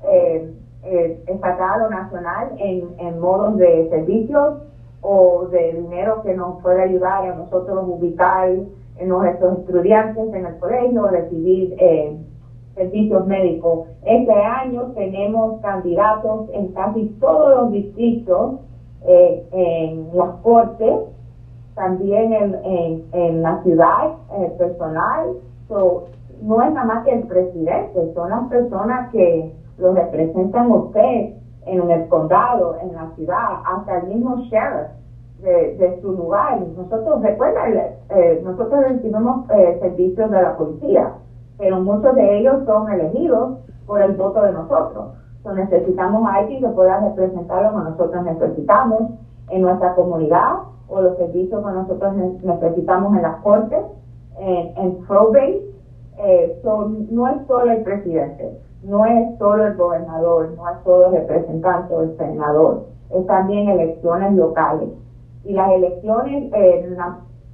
[0.04, 4.56] eh, eh, estatal o nacional en, modos de servicios
[5.02, 8.50] o de dinero que nos puede ayudar a nosotros ubicar
[8.98, 12.18] en nuestros estudiantes en el colegio, recibir eh,
[12.76, 13.88] servicios médicos.
[14.06, 18.60] Este año tenemos candidatos en casi todos los distritos,
[19.06, 20.94] eh, en las cortes,
[21.76, 25.34] también en, en, la ciudad, en el personal.
[25.70, 31.34] no es nada más que el presidente, son las personas que lo representan usted
[31.66, 35.03] en el condado, en la ciudad, hasta el mismo sheriff
[35.44, 36.60] de, su lugar.
[36.78, 41.14] Nosotros, recuerda, eh, nosotros recibimos eh, servicios de la policía
[41.58, 45.14] pero muchos de ellos son elegidos por el voto de nosotros.
[45.38, 49.02] Entonces necesitamos a alguien que pueda representar lo que nosotros necesitamos
[49.50, 50.56] en nuestra comunidad
[50.88, 53.80] o los servicios que nosotros necesitamos en las cortes,
[54.40, 55.70] en, en probate.
[56.20, 61.14] Eh, no es solo el presidente, no es solo el gobernador, no es solo el
[61.14, 64.90] representante o el senador, es también elecciones locales.
[65.46, 66.98] Y las elecciones eh,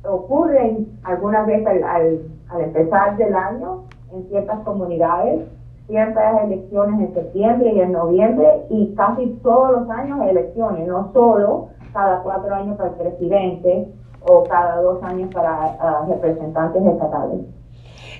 [0.07, 5.47] ocurren algunas veces al, al empezar del año en ciertas comunidades,
[5.87, 11.69] ciertas elecciones en septiembre y en noviembre y casi todos los años elecciones, no solo
[11.93, 13.87] cada cuatro años para el presidente
[14.27, 17.58] o cada dos años para representantes estatales.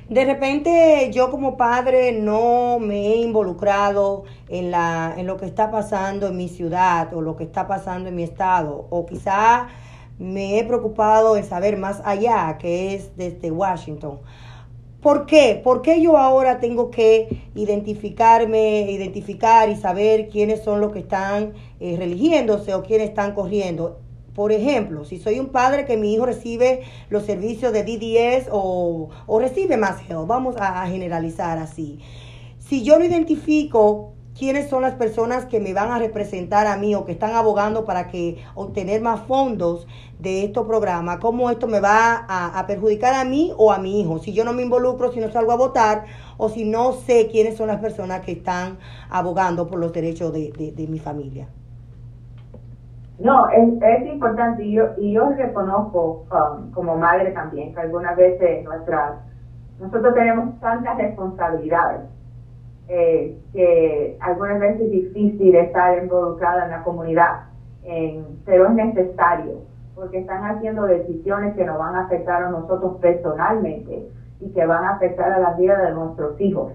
[0.09, 5.69] De repente yo como padre no me he involucrado en, la, en lo que está
[5.69, 9.67] pasando en mi ciudad o lo que está pasando en mi estado o quizá
[10.17, 14.17] me he preocupado en saber más allá que es desde Washington.
[14.99, 15.61] ¿Por qué?
[15.63, 21.53] ¿Por qué yo ahora tengo que identificarme, identificar y saber quiénes son los que están
[21.79, 23.99] eh, religiéndose o quiénes están corriendo?
[24.39, 29.09] Por ejemplo, si soy un padre que mi hijo recibe los servicios de DDS o,
[29.27, 31.99] o recibe más help, vamos a generalizar así.
[32.57, 36.95] Si yo no identifico quiénes son las personas que me van a representar a mí
[36.95, 39.87] o que están abogando para que obtener más fondos
[40.19, 44.19] de estos programas, cómo esto me va a, perjudicar a mí o a mi hijo,
[44.19, 46.05] si yo no me involucro, si no salgo a votar
[46.37, 50.87] o si no sé quiénes son las personas que están abogando por los derechos de,
[50.89, 51.49] mi familia.
[53.19, 58.63] No, es, importante y yo, y yo reconozco um, como madre también que algunas veces
[58.63, 59.15] nuestras,
[59.79, 62.01] nosotros tenemos tantas responsabilidades
[62.87, 67.43] eh, que algunas veces es difícil estar involucrada en la comunidad,
[68.45, 69.61] pero es necesario,
[69.95, 74.07] porque están haciendo decisiones que nos van a afectar a nosotros personalmente
[74.39, 76.73] y que van a afectar a la vida de nuestros hijos.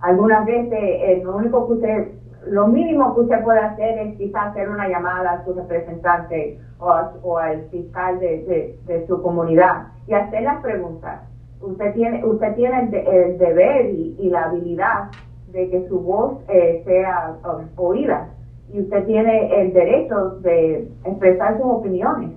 [0.00, 2.08] Algunas veces eh, lo único que usted,
[2.46, 7.38] lo mínimo que usted puede hacer es quizás hacer una llamada a su representante o,
[7.38, 11.20] al fiscal de, su comunidad y hacer las preguntas.
[11.60, 15.10] Usted tiene, usted tiene el, deber y la habilidad
[15.52, 17.36] de que su voz eh, sea
[17.76, 18.28] oída
[18.72, 22.30] y usted tiene el derecho de expresar sus opiniones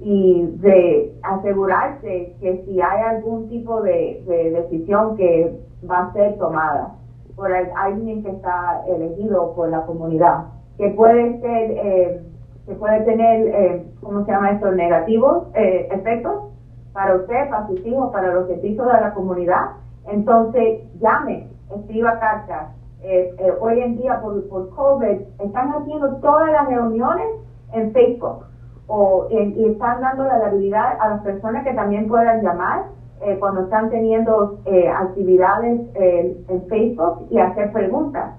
[0.00, 6.94] y de asegurarse que si hay algún tipo de decisión que va a ser tomada
[7.36, 10.44] por alguien que está elegido por la comunidad,
[10.78, 12.20] que puede ser, eh,
[12.66, 16.38] que puede tener, eh, ¿cómo se llama esto?, negativos eh, efectos
[16.92, 19.62] para usted, para sus hijos, para los servicios de la comunidad.
[20.06, 21.42] Entonces, llame,
[21.74, 22.68] escriba cartas.
[23.02, 27.26] Eh, eh, hoy en día, por, por COVID, están haciendo todas las reuniones
[27.72, 28.36] en Facebook
[28.86, 32.82] o, y están dando la habilidad a las personas que también puedan llamar
[33.24, 38.34] eh, cuando están teniendo eh, actividades eh, en Facebook y hacer preguntas.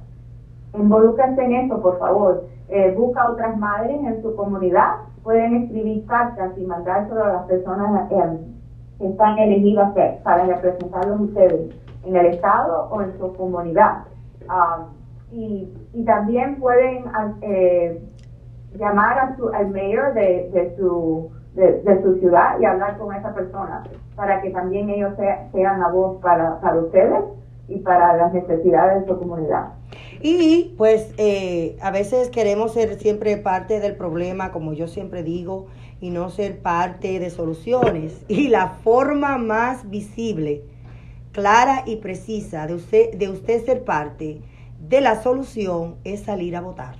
[0.78, 2.44] Involúquense en eso, por favor.
[2.96, 4.96] busca otras madres en su comunidad.
[5.24, 8.10] Pueden escribir cartas y mandárselo a las personas
[8.98, 14.06] que están elegidas para representarlos ustedes en el Estado o en su comunidad.
[14.50, 14.88] Ah,
[15.32, 15.72] y,
[16.06, 17.06] también pueden
[18.78, 23.34] llamar a su, al mayor de, de su de, su ciudad y hablar con esa
[23.34, 23.84] persona
[24.16, 25.14] para que también ellos
[25.52, 27.24] sean la voz para, para ustedes
[27.68, 29.74] y para las necesidades de su comunidad.
[30.22, 35.68] Y pues eh, a veces queremos ser siempre parte del problema, como yo siempre digo,
[36.00, 38.26] y no ser parte de soluciones.
[38.30, 40.64] Y la forma más visible,
[41.32, 44.42] clara y precisa de usted, de usted ser parte
[44.88, 46.96] de la solución es salir a votar.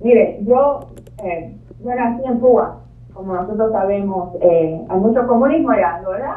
[0.00, 0.88] Mire, yo,
[1.24, 2.84] eh, yo nací en Cuba,
[3.20, 6.36] como nosotros sabemos, eh, hay mucho comunismo allá, ¿verdad?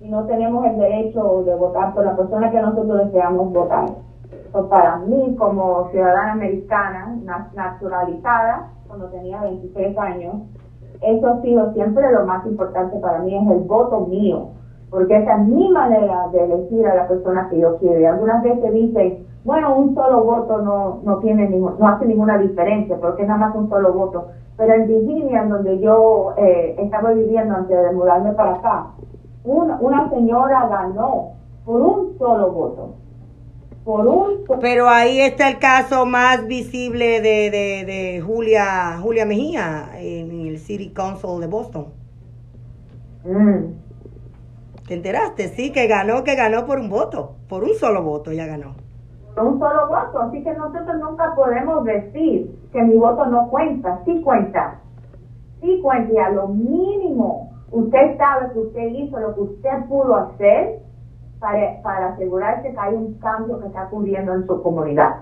[0.00, 3.90] Y no tenemos el derecho de votar por la persona que nosotros deseamos votar.
[4.50, 7.16] Pues para mí, como ciudadana americana,
[7.54, 10.34] naturalizada, cuando tenía 23 años,
[11.00, 14.48] eso ha sido siempre lo más importante para mí, es el voto mío,
[14.90, 18.00] porque esa es mi manera de elegir a la persona que yo quiero.
[18.00, 22.36] Y algunas veces dicen, bueno, un solo voto no, no tiene ningún, no hace ninguna
[22.38, 24.26] diferencia, porque es nada más un solo voto.
[24.56, 28.86] Pero en Virginia, donde yo eh, estaba viviendo antes de mudarme para acá,
[29.44, 31.32] una, una señora ganó
[31.64, 32.94] por un solo voto.
[33.84, 39.90] Por un Pero ahí está el caso más visible de, de, de Julia Julia Mejía
[39.94, 41.86] en el City Council de Boston.
[43.24, 44.86] Mm.
[44.88, 45.48] ¿Te enteraste?
[45.48, 48.85] Sí, que ganó, que ganó por un voto, por un solo voto ella ganó
[49.42, 50.20] un solo voto.
[50.22, 54.00] Así que nosotros nunca podemos decir que mi voto no cuenta.
[54.04, 54.80] Sí cuenta.
[55.60, 56.12] Sí cuenta.
[56.12, 60.80] Y a lo mínimo, usted sabe que usted hizo lo que usted pudo hacer
[61.38, 65.16] para, para asegurarse que hay un cambio que está ocurriendo en su comunidad.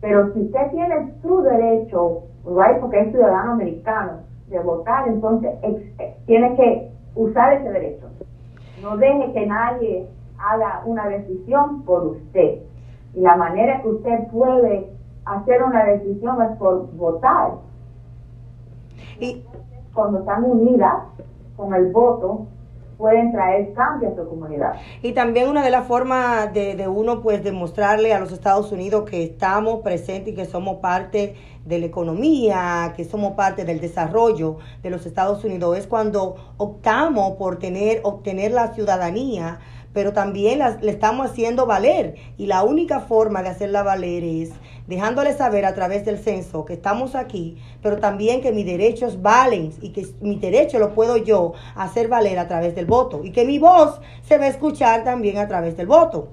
[0.00, 5.52] Pero si usted tiene su derecho, right, porque es ciudadano americano, de votar, entonces
[6.26, 8.06] tiene que usar ese derecho.
[8.82, 10.06] No deje que nadie
[10.38, 12.60] haga una decisión por usted.
[13.14, 14.90] Y la manera que usted puede
[15.24, 17.52] hacer una decisión es por votar.
[19.20, 19.44] Y
[19.92, 20.94] cuando están unidas
[21.56, 22.46] con el voto,
[22.96, 24.72] pueden traer cambio a su comunidad.
[25.02, 29.08] Y también una de las formas de, de, uno pues demostrarle a los Estados Unidos
[29.08, 34.56] que estamos presentes y que somos parte de la economía, que somos parte del desarrollo
[34.82, 39.60] de los Estados Unidos es cuando optamos por tener obtener la ciudadanía
[39.98, 42.14] pero también le estamos haciendo valer.
[42.36, 44.52] Y la única forma de hacerla valer es
[44.86, 49.70] dejándole saber a través del censo que estamos aquí, pero también que mis derechos valen
[49.82, 53.44] y que mi derecho lo puedo yo hacer valer a través del voto y que
[53.44, 56.28] mi voz se va a escuchar también a través del voto.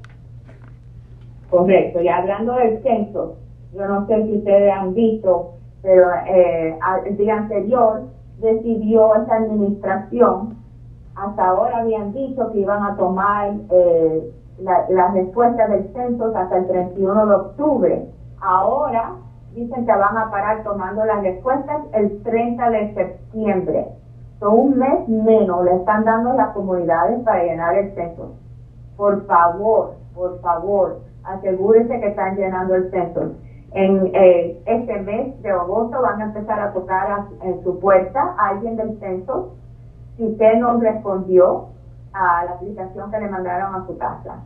[1.49, 3.37] Correcto, y hablando del censo,
[3.73, 8.03] yo no sé si ustedes han visto, pero eh, el día anterior
[8.37, 10.64] decidió esta administración
[11.15, 16.67] hasta ahora habían dicho que iban a tomar eh, las respuestas del censo hasta el
[16.67, 18.05] 31 de octubre.
[18.41, 19.13] Ahora
[19.53, 23.87] dicen que van a parar tomando las respuestas el 30 de septiembre.
[24.39, 28.33] Son un mes menos le están dando las comunidades para llenar el censo.
[28.97, 33.31] Por favor, por favor, asegúrense que están llenando el censo.
[33.71, 38.49] En eh, este mes de agosto van a empezar a tocar en su puerta a
[38.49, 39.53] alguien del censo
[40.17, 41.67] si usted no respondió
[42.13, 44.37] a la aplicación que le mandaron a su casa.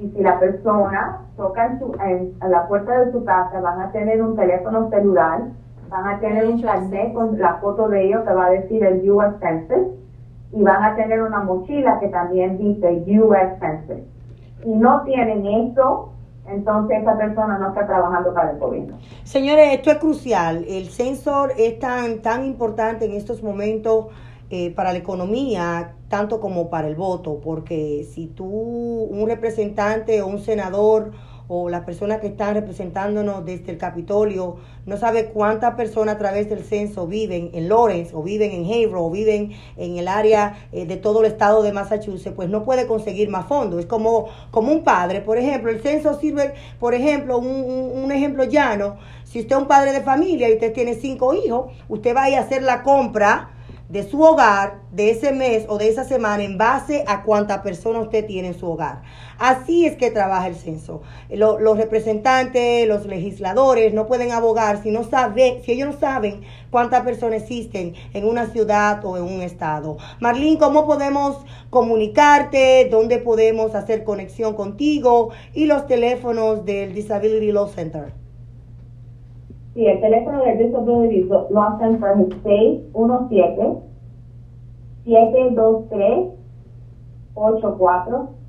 [0.00, 3.92] Y si la persona toca en, su, en, la puerta de su casa, van a
[3.92, 5.42] tener un teléfono celular,
[5.88, 9.10] van a tener un carnet con la foto de ellos que va a decir el
[9.10, 9.94] US Census
[10.52, 14.04] y van a tener una mochila que también dice US Census.
[14.64, 16.12] Y no tienen eso,
[16.48, 18.96] entonces esa persona no está trabajando para el gobierno.
[19.24, 20.64] Señores, esto es crucial.
[20.68, 24.06] El censor es tan, tan importante en estos momentos
[24.50, 30.28] eh, para la economía tanto como para el voto, porque si tú, un representante o
[30.28, 31.10] un senador
[31.48, 36.48] o las personas que están representándonos desde el Capitolio no sabe cuántas personas a través
[36.48, 40.86] del censo viven en Lawrence o viven en Haverhill o viven en el área eh,
[40.86, 43.80] de todo el estado de Massachusetts, pues no puede conseguir más fondos.
[43.80, 48.12] Es como, como un padre, por ejemplo, el censo sirve, por ejemplo, un, un, un
[48.12, 52.14] ejemplo llano, si usted es un padre de familia y usted tiene cinco hijos, usted
[52.14, 53.50] va a ir a hacer la compra
[53.88, 58.00] de su hogar de ese mes o de esa semana en base a cuánta persona
[58.00, 59.02] usted tiene en su hogar.
[59.38, 61.02] Así es que trabaja el censo.
[61.30, 66.42] Lo, los representantes, los legisladores no pueden abogar si no saben, si ellos no saben
[66.70, 69.98] cuántas personas existen en una ciudad o en un estado.
[70.20, 72.88] Marlene, ¿cómo podemos comunicarte?
[72.90, 75.30] ¿Dónde podemos hacer conexión contigo?
[75.54, 78.25] Y los teléfonos del Disability Law Center.
[79.76, 83.76] Sí, el teléfono del Disability Law Center es 617
[85.04, 86.24] 723
[87.34, 88.42] 8455.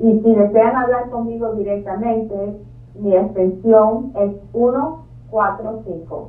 [0.00, 2.54] Y si desean hablar conmigo directamente,
[2.94, 6.24] mi extensión es 145.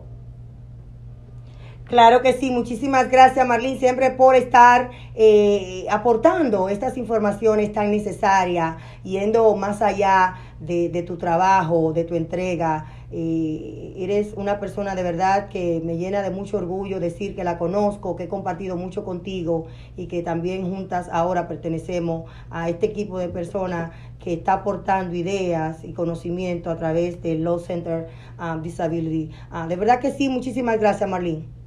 [1.93, 8.77] Claro que sí, muchísimas gracias Marlene siempre por estar eh, aportando estas informaciones tan necesarias,
[9.03, 12.87] yendo más allá de, tu trabajo, de tu entrega.
[13.11, 17.59] Eh, eres una persona de verdad que me llena de mucho orgullo decir que la
[17.59, 23.19] conozco, que he compartido mucho contigo y que también juntas ahora pertenecemos a este equipo
[23.19, 28.07] de personas que está aportando ideas y conocimiento a través del Law Center
[28.39, 29.29] um, Disability.
[29.51, 31.62] Uh, de verdad que sí, muchísimas gracias Marlene.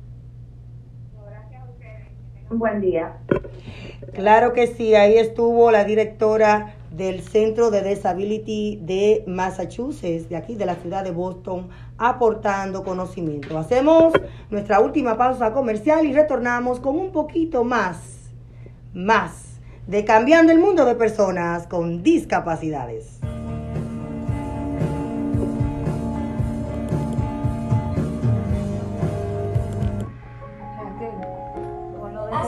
[2.51, 3.17] Un buen día.
[4.13, 10.55] Claro que sí, ahí estuvo la directora del Centro de Disability de Massachusetts, de aquí,
[10.55, 11.69] de la ciudad de Boston,
[11.99, 13.59] aportando conocimiento.
[13.59, 14.15] Hacemos
[14.51, 18.31] nuestra última pausa comercial y retornamos con un poquito más,
[18.95, 23.21] más de cambiando el mundo de personas con discapacidades.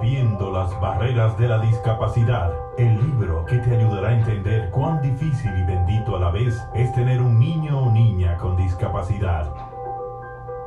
[0.04, 2.52] Rompiendo las barreras de la discapacidad.
[2.78, 6.92] El libro que te ayudará a entender cuán difícil y bendito a la vez es
[6.92, 9.50] tener un niño o niña con discapacidad.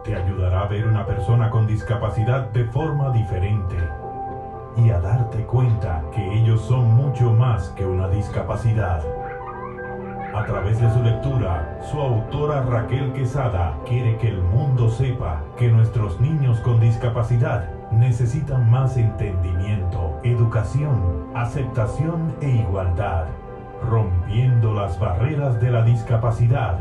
[0.04, 3.76] Te ayudará a ver una persona con discapacidad de forma diferente
[4.78, 9.04] y a darte cuenta que ellos son mucho más que una discapacidad.
[10.34, 15.68] A través de su lectura, su autora Raquel Quesada quiere que el mundo sepa que
[15.68, 23.24] nuestros niños con discapacidad necesitan más entendimiento, educación, aceptación e igualdad,
[23.88, 26.78] rompiendo las barreras de la discapacidad.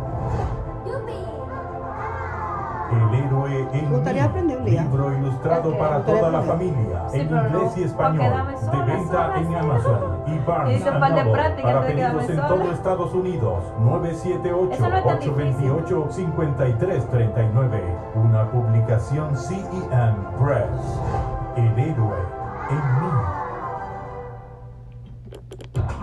[2.91, 4.81] El héroe en Me gustaría mí, aprender un día.
[4.83, 8.33] libro ilustrado para toda la familia, Sí, en inglés no, y español,
[8.71, 9.55] de venta sola, en.
[9.55, 10.01] Amazon.
[10.27, 10.99] y Barnes Noble,
[11.63, 13.63] para pedidos en todo Estados Unidos,
[14.71, 17.81] Eso no es tan 978-828-5339,
[18.15, 20.99] una publicación CEM Press,
[21.55, 22.17] El héroe
[22.69, 23.00] en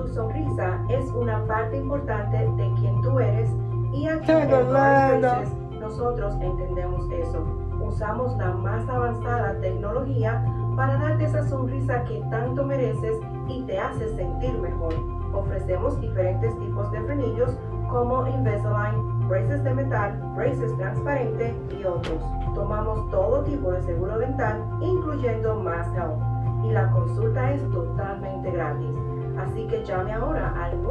[0.00, 3.50] Tu sonrisa es una parte importante de quien tú eres
[3.92, 4.70] y aquí ¡Qué en!
[4.70, 7.44] Braces nosotros entendemos eso.
[7.82, 10.42] Usamos la más avanzada tecnología
[10.74, 14.94] para darte esa sonrisa que tanto mereces y te hace sentir mejor.
[15.34, 17.50] Ofrecemos diferentes tipos de frenillos
[17.90, 22.22] como Invisalign, braces de metal, braces transparente y otros.
[22.54, 28.99] Tomamos todo tipo de seguro dental, incluyendo Mass Health, y la consulta es totalmente gratis.
[29.38, 30.82] Así que llame ahora al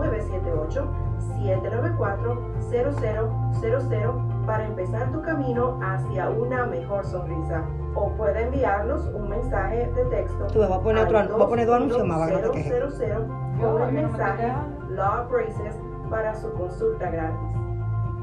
[2.72, 7.64] 978-794-0000 para empezar tu camino hacia una mejor sonrisa.
[7.96, 10.46] O puede enviarnos un mensaje de texto.
[10.48, 12.58] Tú, voy a poner otro- voy a poner dos anuncios más para que no te
[12.58, 12.72] quejes.
[12.72, 13.28] 21000
[13.60, 14.54] con el mensaje
[14.90, 15.76] Law Braces
[16.10, 17.38] para su consulta gratis.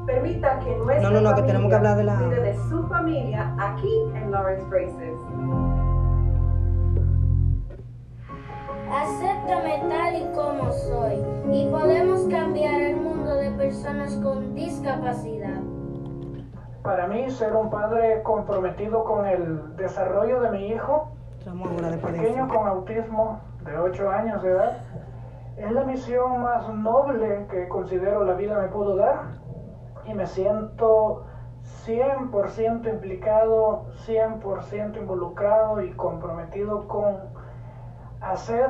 [0.05, 3.53] Permita que nuestra No, no, no, que tenemos que hablar de la- de su familia
[3.59, 5.16] aquí en Lawrence Braces.
[8.91, 11.15] Acéptame tal y como soy
[11.51, 15.59] y podemos cambiar el mundo de personas con discapacidad.
[16.83, 21.11] Para mí, ser un padre comprometido con el desarrollo de mi hijo,
[22.01, 24.77] pequeño con autismo de 8 años de edad,
[25.57, 29.23] es la misión más noble que considero la vida me pudo dar
[30.05, 31.25] y me siento
[31.85, 37.35] 100% implicado, 100% involucrado y comprometido con
[38.21, 38.69] hacer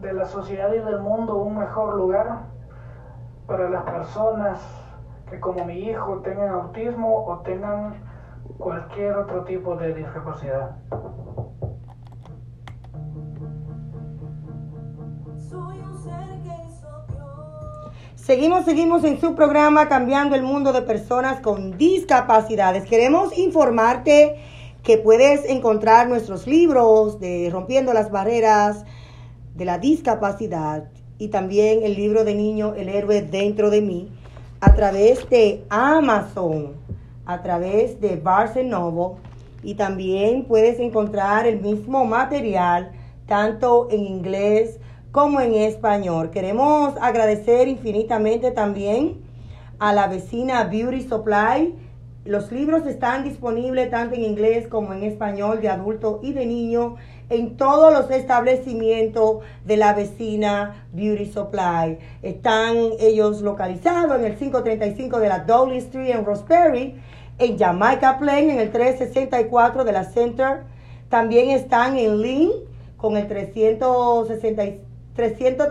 [0.00, 2.40] de la sociedad y del mundo un mejor lugar
[3.46, 4.60] para las personas
[5.28, 8.02] que como mi hijo tengan autismo o tengan
[8.58, 10.76] cualquier otro tipo de discapacidad.
[18.14, 22.84] Seguimos, seguimos en su programa Cambiando el Mundo de Personas con Discapacidades.
[22.84, 24.36] Queremos informarte
[24.82, 28.84] que puedes encontrar nuestros libros de Rompiendo las Barreras
[29.54, 34.08] de la Discapacidad y también el libro de niño El héroe dentro de mí
[34.60, 36.74] a través de Amazon,
[37.26, 39.16] a través de Barnes Noble
[39.62, 42.92] y también puedes encontrar el mismo material
[43.26, 44.78] tanto en inglés
[45.12, 46.30] como en español.
[46.30, 49.20] Queremos agradecer infinitamente también
[49.78, 51.74] a la vecina Beauty Supply.
[52.26, 56.96] Los libros están disponibles tanto en inglés como en español de adulto y de niño
[57.30, 61.98] en todos los establecimientos de la vecina Beauty Supply.
[62.20, 67.00] Están ellos localizados en el 535 de la Dowling Street en Roseberry,
[67.38, 70.64] en Jamaica Plain en el 364 de la Center.
[71.08, 72.50] También están en Lynn
[72.98, 74.62] con el 360,
[75.14, 75.68] 300,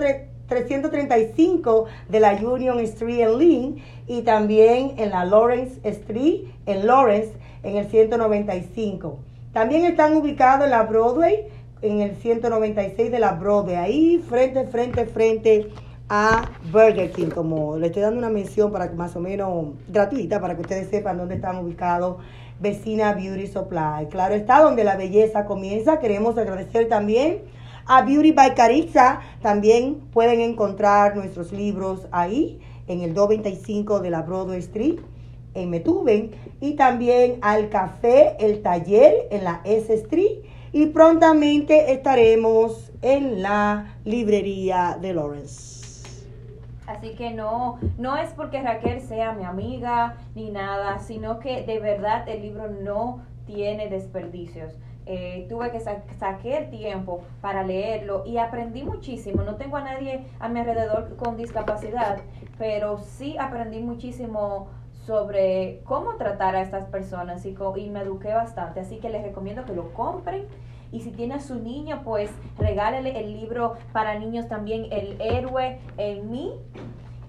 [0.49, 7.31] 335 de la Union Street en Lynn y también en la Lawrence Street en Lawrence
[7.63, 9.19] en el 195.
[9.53, 11.47] También están ubicados en la Broadway
[11.81, 15.69] en el 196 de la Broadway, ahí frente, frente, frente
[16.09, 20.55] a Burger King, como le estoy dando una mención para más o menos gratuita para
[20.55, 22.17] que ustedes sepan dónde están ubicados
[22.59, 24.07] Vecina Beauty Supply.
[24.09, 25.99] Claro está, donde la belleza comienza.
[25.99, 27.43] Queremos agradecer también
[27.89, 29.19] a Beauty by Cariza.
[29.41, 34.99] También pueden encontrar nuestros libros ahí en el 225 de la Broadway Street
[35.55, 36.31] en Metuven
[36.61, 43.95] y también al café El Taller en la S Street y prontamente estaremos en la
[44.05, 45.79] librería de Lawrence.
[46.85, 51.79] Así que no, no es porque Raquel sea mi amiga ni nada, sino que de
[51.79, 54.75] verdad el libro no tiene desperdicios.
[55.11, 59.41] Eh, tuve que sa sacar tiempo para leerlo y aprendí muchísimo.
[59.41, 62.19] No tengo a nadie a mi alrededor con discapacidad,
[62.59, 64.67] pero sí aprendí muchísimo
[65.07, 68.81] sobre cómo tratar a estas personas y, y me eduqué bastante.
[68.81, 70.45] Así que les recomiendo que lo compren
[70.91, 72.29] y si tiene a su niño, pues
[72.59, 76.53] regálele el libro para niños también, El héroe en mí.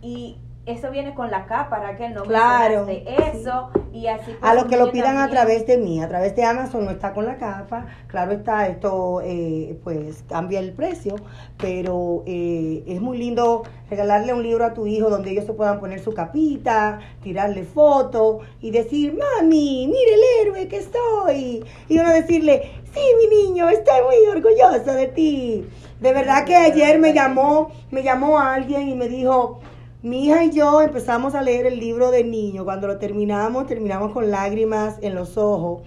[0.02, 0.36] Y
[0.66, 3.70] eso viene con la capa, Raquel, no claro, eso.
[3.92, 6.84] Y así a los que lo pidan a través de mí, a través de Amazon
[6.84, 11.16] no está con la capa, claro está, esto eh, pues cambia el precio,
[11.56, 15.80] pero eh, es muy lindo regalarle un libro a tu hijo donde ellos se puedan
[15.80, 21.64] poner su capita, tirarle fotos y decir, mami, mire el héroe que estoy.
[21.88, 25.68] Y uno decirle, sí, mi niño, estoy muy orgulloso de ti.
[26.00, 29.60] De verdad que ayer me llamó, me llamó alguien y me dijo,
[30.02, 32.64] mi hija y yo empezamos a leer el libro de niño.
[32.64, 35.82] Cuando lo terminamos, terminamos con lágrimas en los ojos.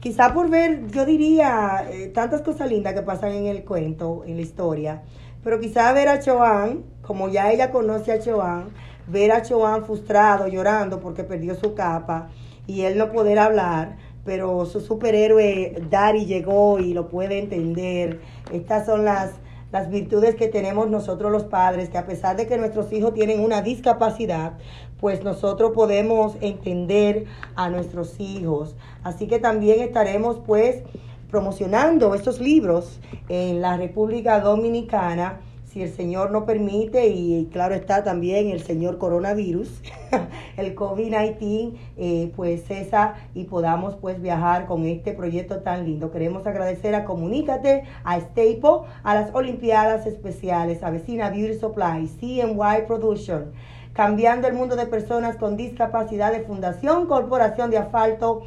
[0.00, 4.34] Quizá por ver, yo diría, eh, tantas cosas lindas que pasan en el cuento, en
[4.34, 5.02] la historia.
[5.44, 8.70] Pero quizá ver a Choan, como ya ella conoce a Choan,
[9.06, 12.30] ver a Choan frustrado, llorando porque perdió su capa
[12.66, 18.20] y él no poder hablar, pero su superhéroe Dari llegó y lo puede entender.
[18.52, 19.30] Estas son las
[19.72, 23.40] las virtudes que tenemos nosotros los padres, que a pesar de que nuestros hijos tienen
[23.40, 24.52] una discapacidad,
[25.00, 27.24] pues nosotros podemos entender
[27.56, 28.76] a nuestros hijos.
[29.02, 30.82] Así que también estaremos pues
[31.30, 33.00] promocionando estos libros
[33.30, 35.40] en la República Dominicana
[35.72, 39.80] si el Señor no permite, y claro está también el Señor coronavirus,
[40.58, 46.10] el COVID-19, eh, pues cesa y podamos pues viajar con este proyecto tan lindo.
[46.10, 52.86] Queremos agradecer a Comunícate, a Staple, a las Olimpiadas Especiales, a Vecina Beauty Supply, CNY
[52.86, 53.52] Production,
[53.94, 58.42] Cambiando el Mundo de Personas con Discapacidad de Fundación Corporación de Asfalto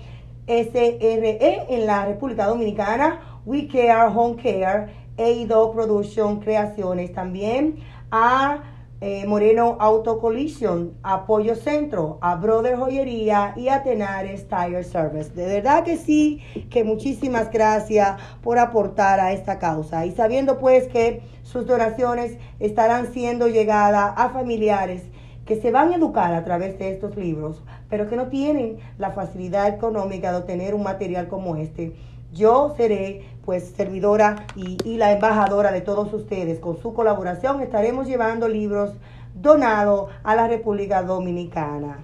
[0.48, 7.78] SRE en la República Dominicana, We Care Home Care, Eido Production Creaciones, también
[8.12, 8.64] a
[9.02, 15.32] eh, Moreno Auto Collision, Apoyo Centro, a Brother Joyería y a Tenares Tire Service.
[15.32, 20.06] De verdad que sí, que muchísimas gracias por aportar a esta causa.
[20.06, 25.04] Y sabiendo pues que sus donaciones estarán siendo llegadas a familiares
[25.46, 29.12] que se van a educar a través de estos libros, pero que no tienen la
[29.12, 31.94] facilidad económica de obtener un material como este
[32.36, 36.60] yo seré pues servidora y, la embajadora de todos ustedes.
[36.60, 38.92] Con su colaboración estaremos llevando libros
[39.36, 42.00] donados a la República Dominicana.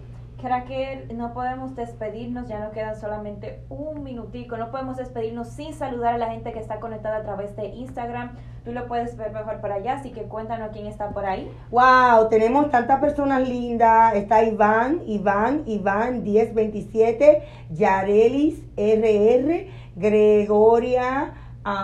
[0.67, 6.15] que no podemos despedirnos, ya nos quedan solamente un minutico, no podemos despedirnos sin saludar
[6.15, 8.31] a la gente que está conectada a través de Instagram.
[8.63, 11.51] Tú lo puedes ver mejor por allá, así que cuéntanos quién está por ahí.
[11.71, 14.13] Wow, tenemos tantas personas lindas.
[14.15, 19.80] Está Iván, Iván, Iván 1027, Yarelis RR.
[19.95, 21.33] Gregoria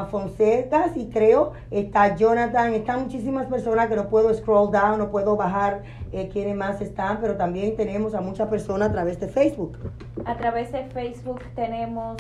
[0.10, 5.36] Fonseca, y creo, está Jonathan, están muchísimas personas que no puedo scroll down, no puedo
[5.36, 9.78] bajar eh, quiénes más están, pero también tenemos a muchas personas a través de Facebook.
[10.26, 12.18] A través de Facebook tenemos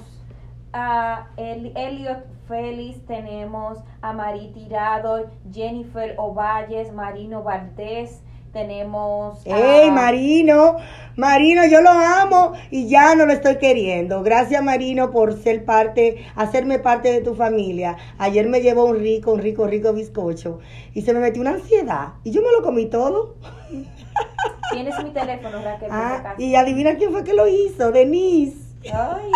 [0.71, 8.21] a Elliot Félix, tenemos a Mari Tirado, Jennifer Ovalles, Marino Valdés,
[8.58, 9.39] tenemos.
[9.45, 10.78] ¡Ey, Marino!
[11.16, 14.24] Marino, yo lo amo y ya no lo estoy queriendo.
[14.24, 17.97] Gracias, Marino, por ser parte, hacerme parte de tu familia.
[18.18, 20.60] Ayer me llevó un rico, un rico, rico bizcocho
[20.93, 23.36] y se me metió una ansiedad y yo me lo comí todo.
[24.72, 25.89] Tienes mi teléfono, Raquel.
[25.91, 28.58] Ah, y adivina quién fue que lo hizo, Denise.
[28.91, 29.32] Ay.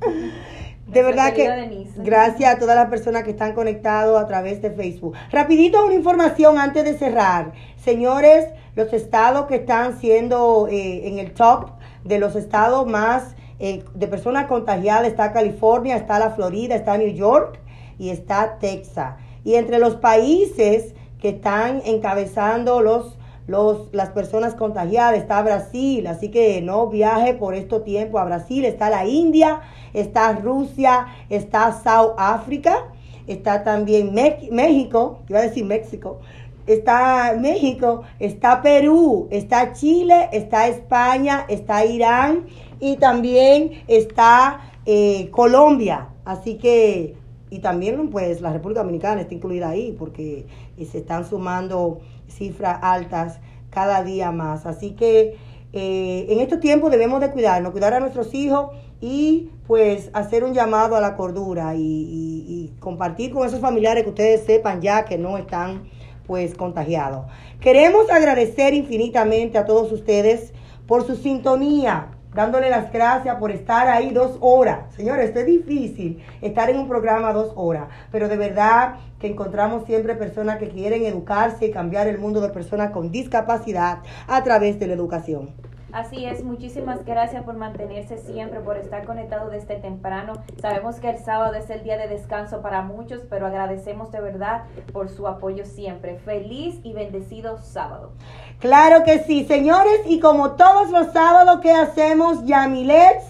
[0.92, 5.14] De verdad que gracias a todas las personas que están conectados a través de Facebook.
[5.30, 7.52] Rapidito una información antes de cerrar.
[7.76, 11.70] Señores, los estados que están siendo eh, en el top
[12.04, 17.14] de los estados más eh, de personas contagiadas está California, está la Florida, está New
[17.14, 17.58] York
[17.98, 19.14] y está Texas.
[19.44, 23.16] Y entre los países que están encabezando los,
[23.46, 28.64] los, las personas contagiadas está Brasil, así que no viaje por este tiempo a Brasil,
[28.64, 29.60] está la India,
[29.92, 32.86] está Rusia, está South África,
[33.26, 36.20] está también Me- México, iba a decir México,
[36.66, 42.46] está México, está Perú, está Chile, está España, está Irán
[42.78, 46.08] y también está eh, Colombia.
[46.24, 47.16] Así que,
[47.50, 50.46] y también pues la República Dominicana está incluida ahí porque
[50.78, 52.00] eh, se están sumando
[52.32, 54.66] cifras altas cada día más.
[54.66, 55.36] Así que
[55.72, 58.70] eh, en estos tiempos debemos de cuidarnos, cuidar a nuestros hijos
[59.00, 64.04] y pues hacer un llamado a la cordura y, y- y compartir con esos familiares
[64.04, 65.84] que ustedes sepan ya que no están
[66.26, 67.26] pues contagiados.
[67.60, 70.52] Queremos agradecer infinitamente a todos ustedes
[70.86, 74.92] por su sintonía, dándole las gracias por estar ahí dos horas.
[74.94, 79.84] Señores, esto es difícil, estar en un programa dos horas, pero de verdad que encontramos
[79.84, 84.78] siempre personas que quieren educarse y cambiar el mundo de personas con discapacidad a través
[84.78, 85.50] de la educación.
[85.92, 90.32] Así es, muchísimas gracias por mantenerse siempre, por estar conectado desde temprano.
[90.58, 94.64] Sabemos que el sábado es el día de descanso para muchos, pero agradecemos de verdad
[94.90, 96.16] por su apoyo siempre.
[96.16, 98.12] Feliz y bendecido sábado.
[98.58, 103.26] Claro que sí, señores, y como todos los sábados, ¿qué hacemos, Yamilets?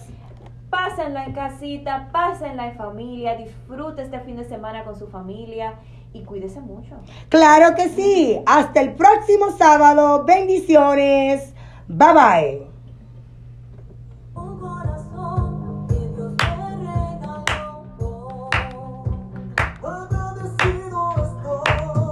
[0.69, 5.73] Pásenla en casita, pásenla en familia, disfrute este fin de semana con su familia
[6.13, 6.95] y cuídese mucho.
[7.27, 8.39] Claro que sí.
[8.45, 10.23] Hasta el próximo sábado.
[10.23, 11.52] Bendiciones.
[11.87, 12.67] Bye bye.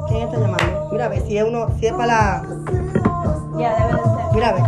[0.09, 0.89] ¿Quién está llamando?
[0.91, 2.43] Mira a ver si es uno, si es para la.
[3.57, 4.33] Ya debe de ser.
[4.33, 4.63] Mira a ver.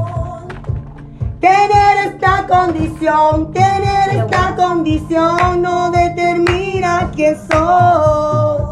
[1.42, 8.64] Tener esta condición, tener esta condición no determina quién soy.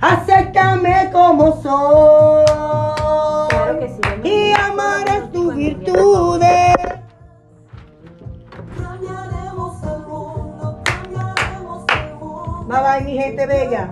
[0.00, 2.51] Acéptame como soy.
[5.62, 6.74] Virtudes.
[12.68, 13.90] Bye bye, mi gente bella.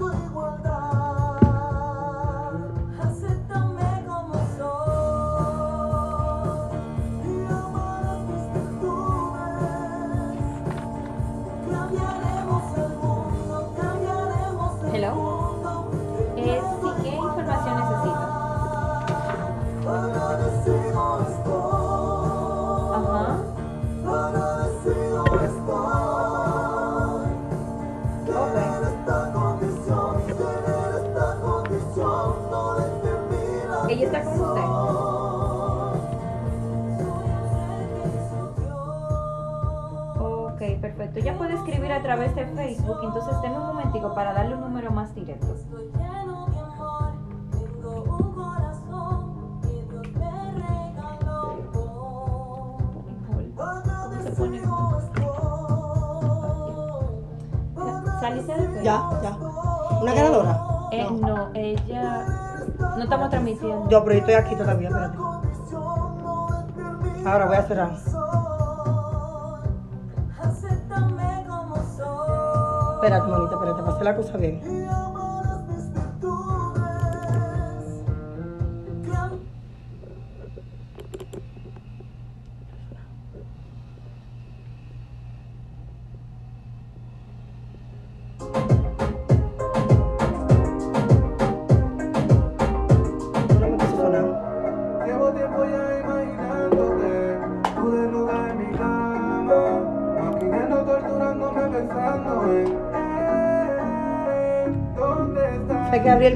[41.12, 41.18] Perfecto.
[41.28, 44.90] Ella puede escribir a través de Facebook, entonces denme un momentico para darle un número
[44.90, 45.46] más directo.
[54.22, 54.60] Se pone-
[58.20, 58.82] Saliste de Facebook.
[58.82, 59.36] Ya, ya.
[60.02, 60.60] ¿Una ganadora?
[60.92, 62.26] Eh, no, ella.
[62.78, 63.88] No estamos transmitiendo.
[63.88, 65.18] Yo, pero yo estoy aquí todavía, espérate.
[67.26, 67.90] Ahora voy a cerrar.
[73.00, 74.60] Espérate, manita, espérate, para hacer la cosa bien.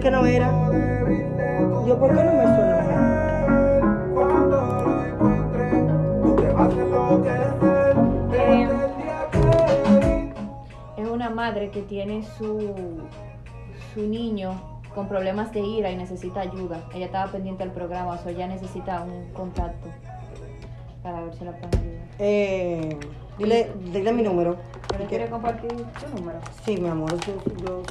[0.05, 0.53] Que no era.
[1.87, 2.75] Yo, ¿por qué no me suena?
[8.35, 8.69] Eh,
[10.99, 12.75] es una madre que tiene su,
[13.95, 16.83] su niño con problemas de ira y necesita ayuda.
[16.95, 19.89] Ella estaba pendiente del programa, o sea, ella necesita un contacto
[21.03, 22.07] para ver si la pueden ayudar.
[22.19, 22.99] Eh,
[23.39, 24.57] dile, dile mi número.
[24.89, 26.39] ¿Pero quiere compartir su número?
[26.65, 27.83] Sí, mi amor, yo, yo,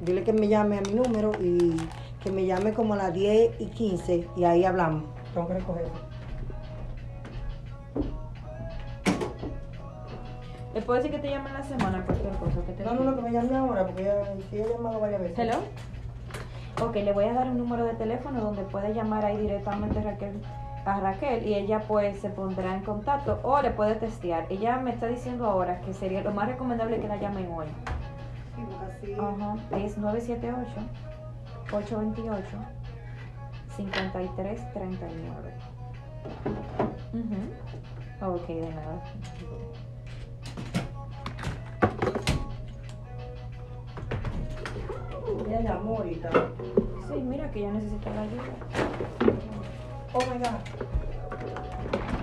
[0.00, 1.76] Dile que me llame a mi número y
[2.22, 5.04] que me llame como a las 10 y 15 y ahí hablamos.
[5.34, 6.08] Tengo que recogerlo.
[10.74, 12.60] ¿Le puedo decir que te llame en la semana cualquier cosa?
[12.64, 15.20] Que te No, no, no, que me llame ahora porque ella, sí, ha llamado varias
[15.20, 15.38] veces.
[15.38, 15.56] Hello.
[16.80, 20.40] Ok, le voy a dar un número de teléfono donde puede llamar ahí directamente Raquel,
[20.88, 24.46] a Raquel y ella pues se pondrá en contacto o le puede testear.
[24.48, 27.66] Ella me está diciendo ahora que sería lo más recomendable que la llamen hoy.
[29.00, 29.58] Sí, uh -huh.
[29.76, 30.70] Es 978
[31.72, 32.46] 828
[33.76, 35.54] 5339.
[37.12, 38.34] Uh -huh.
[38.34, 39.02] Ok, de nada.
[45.46, 46.30] Ella llamó ahorita.
[47.08, 49.37] Sí, mira que ya necesita la ayuda.
[50.14, 52.17] Oh my god.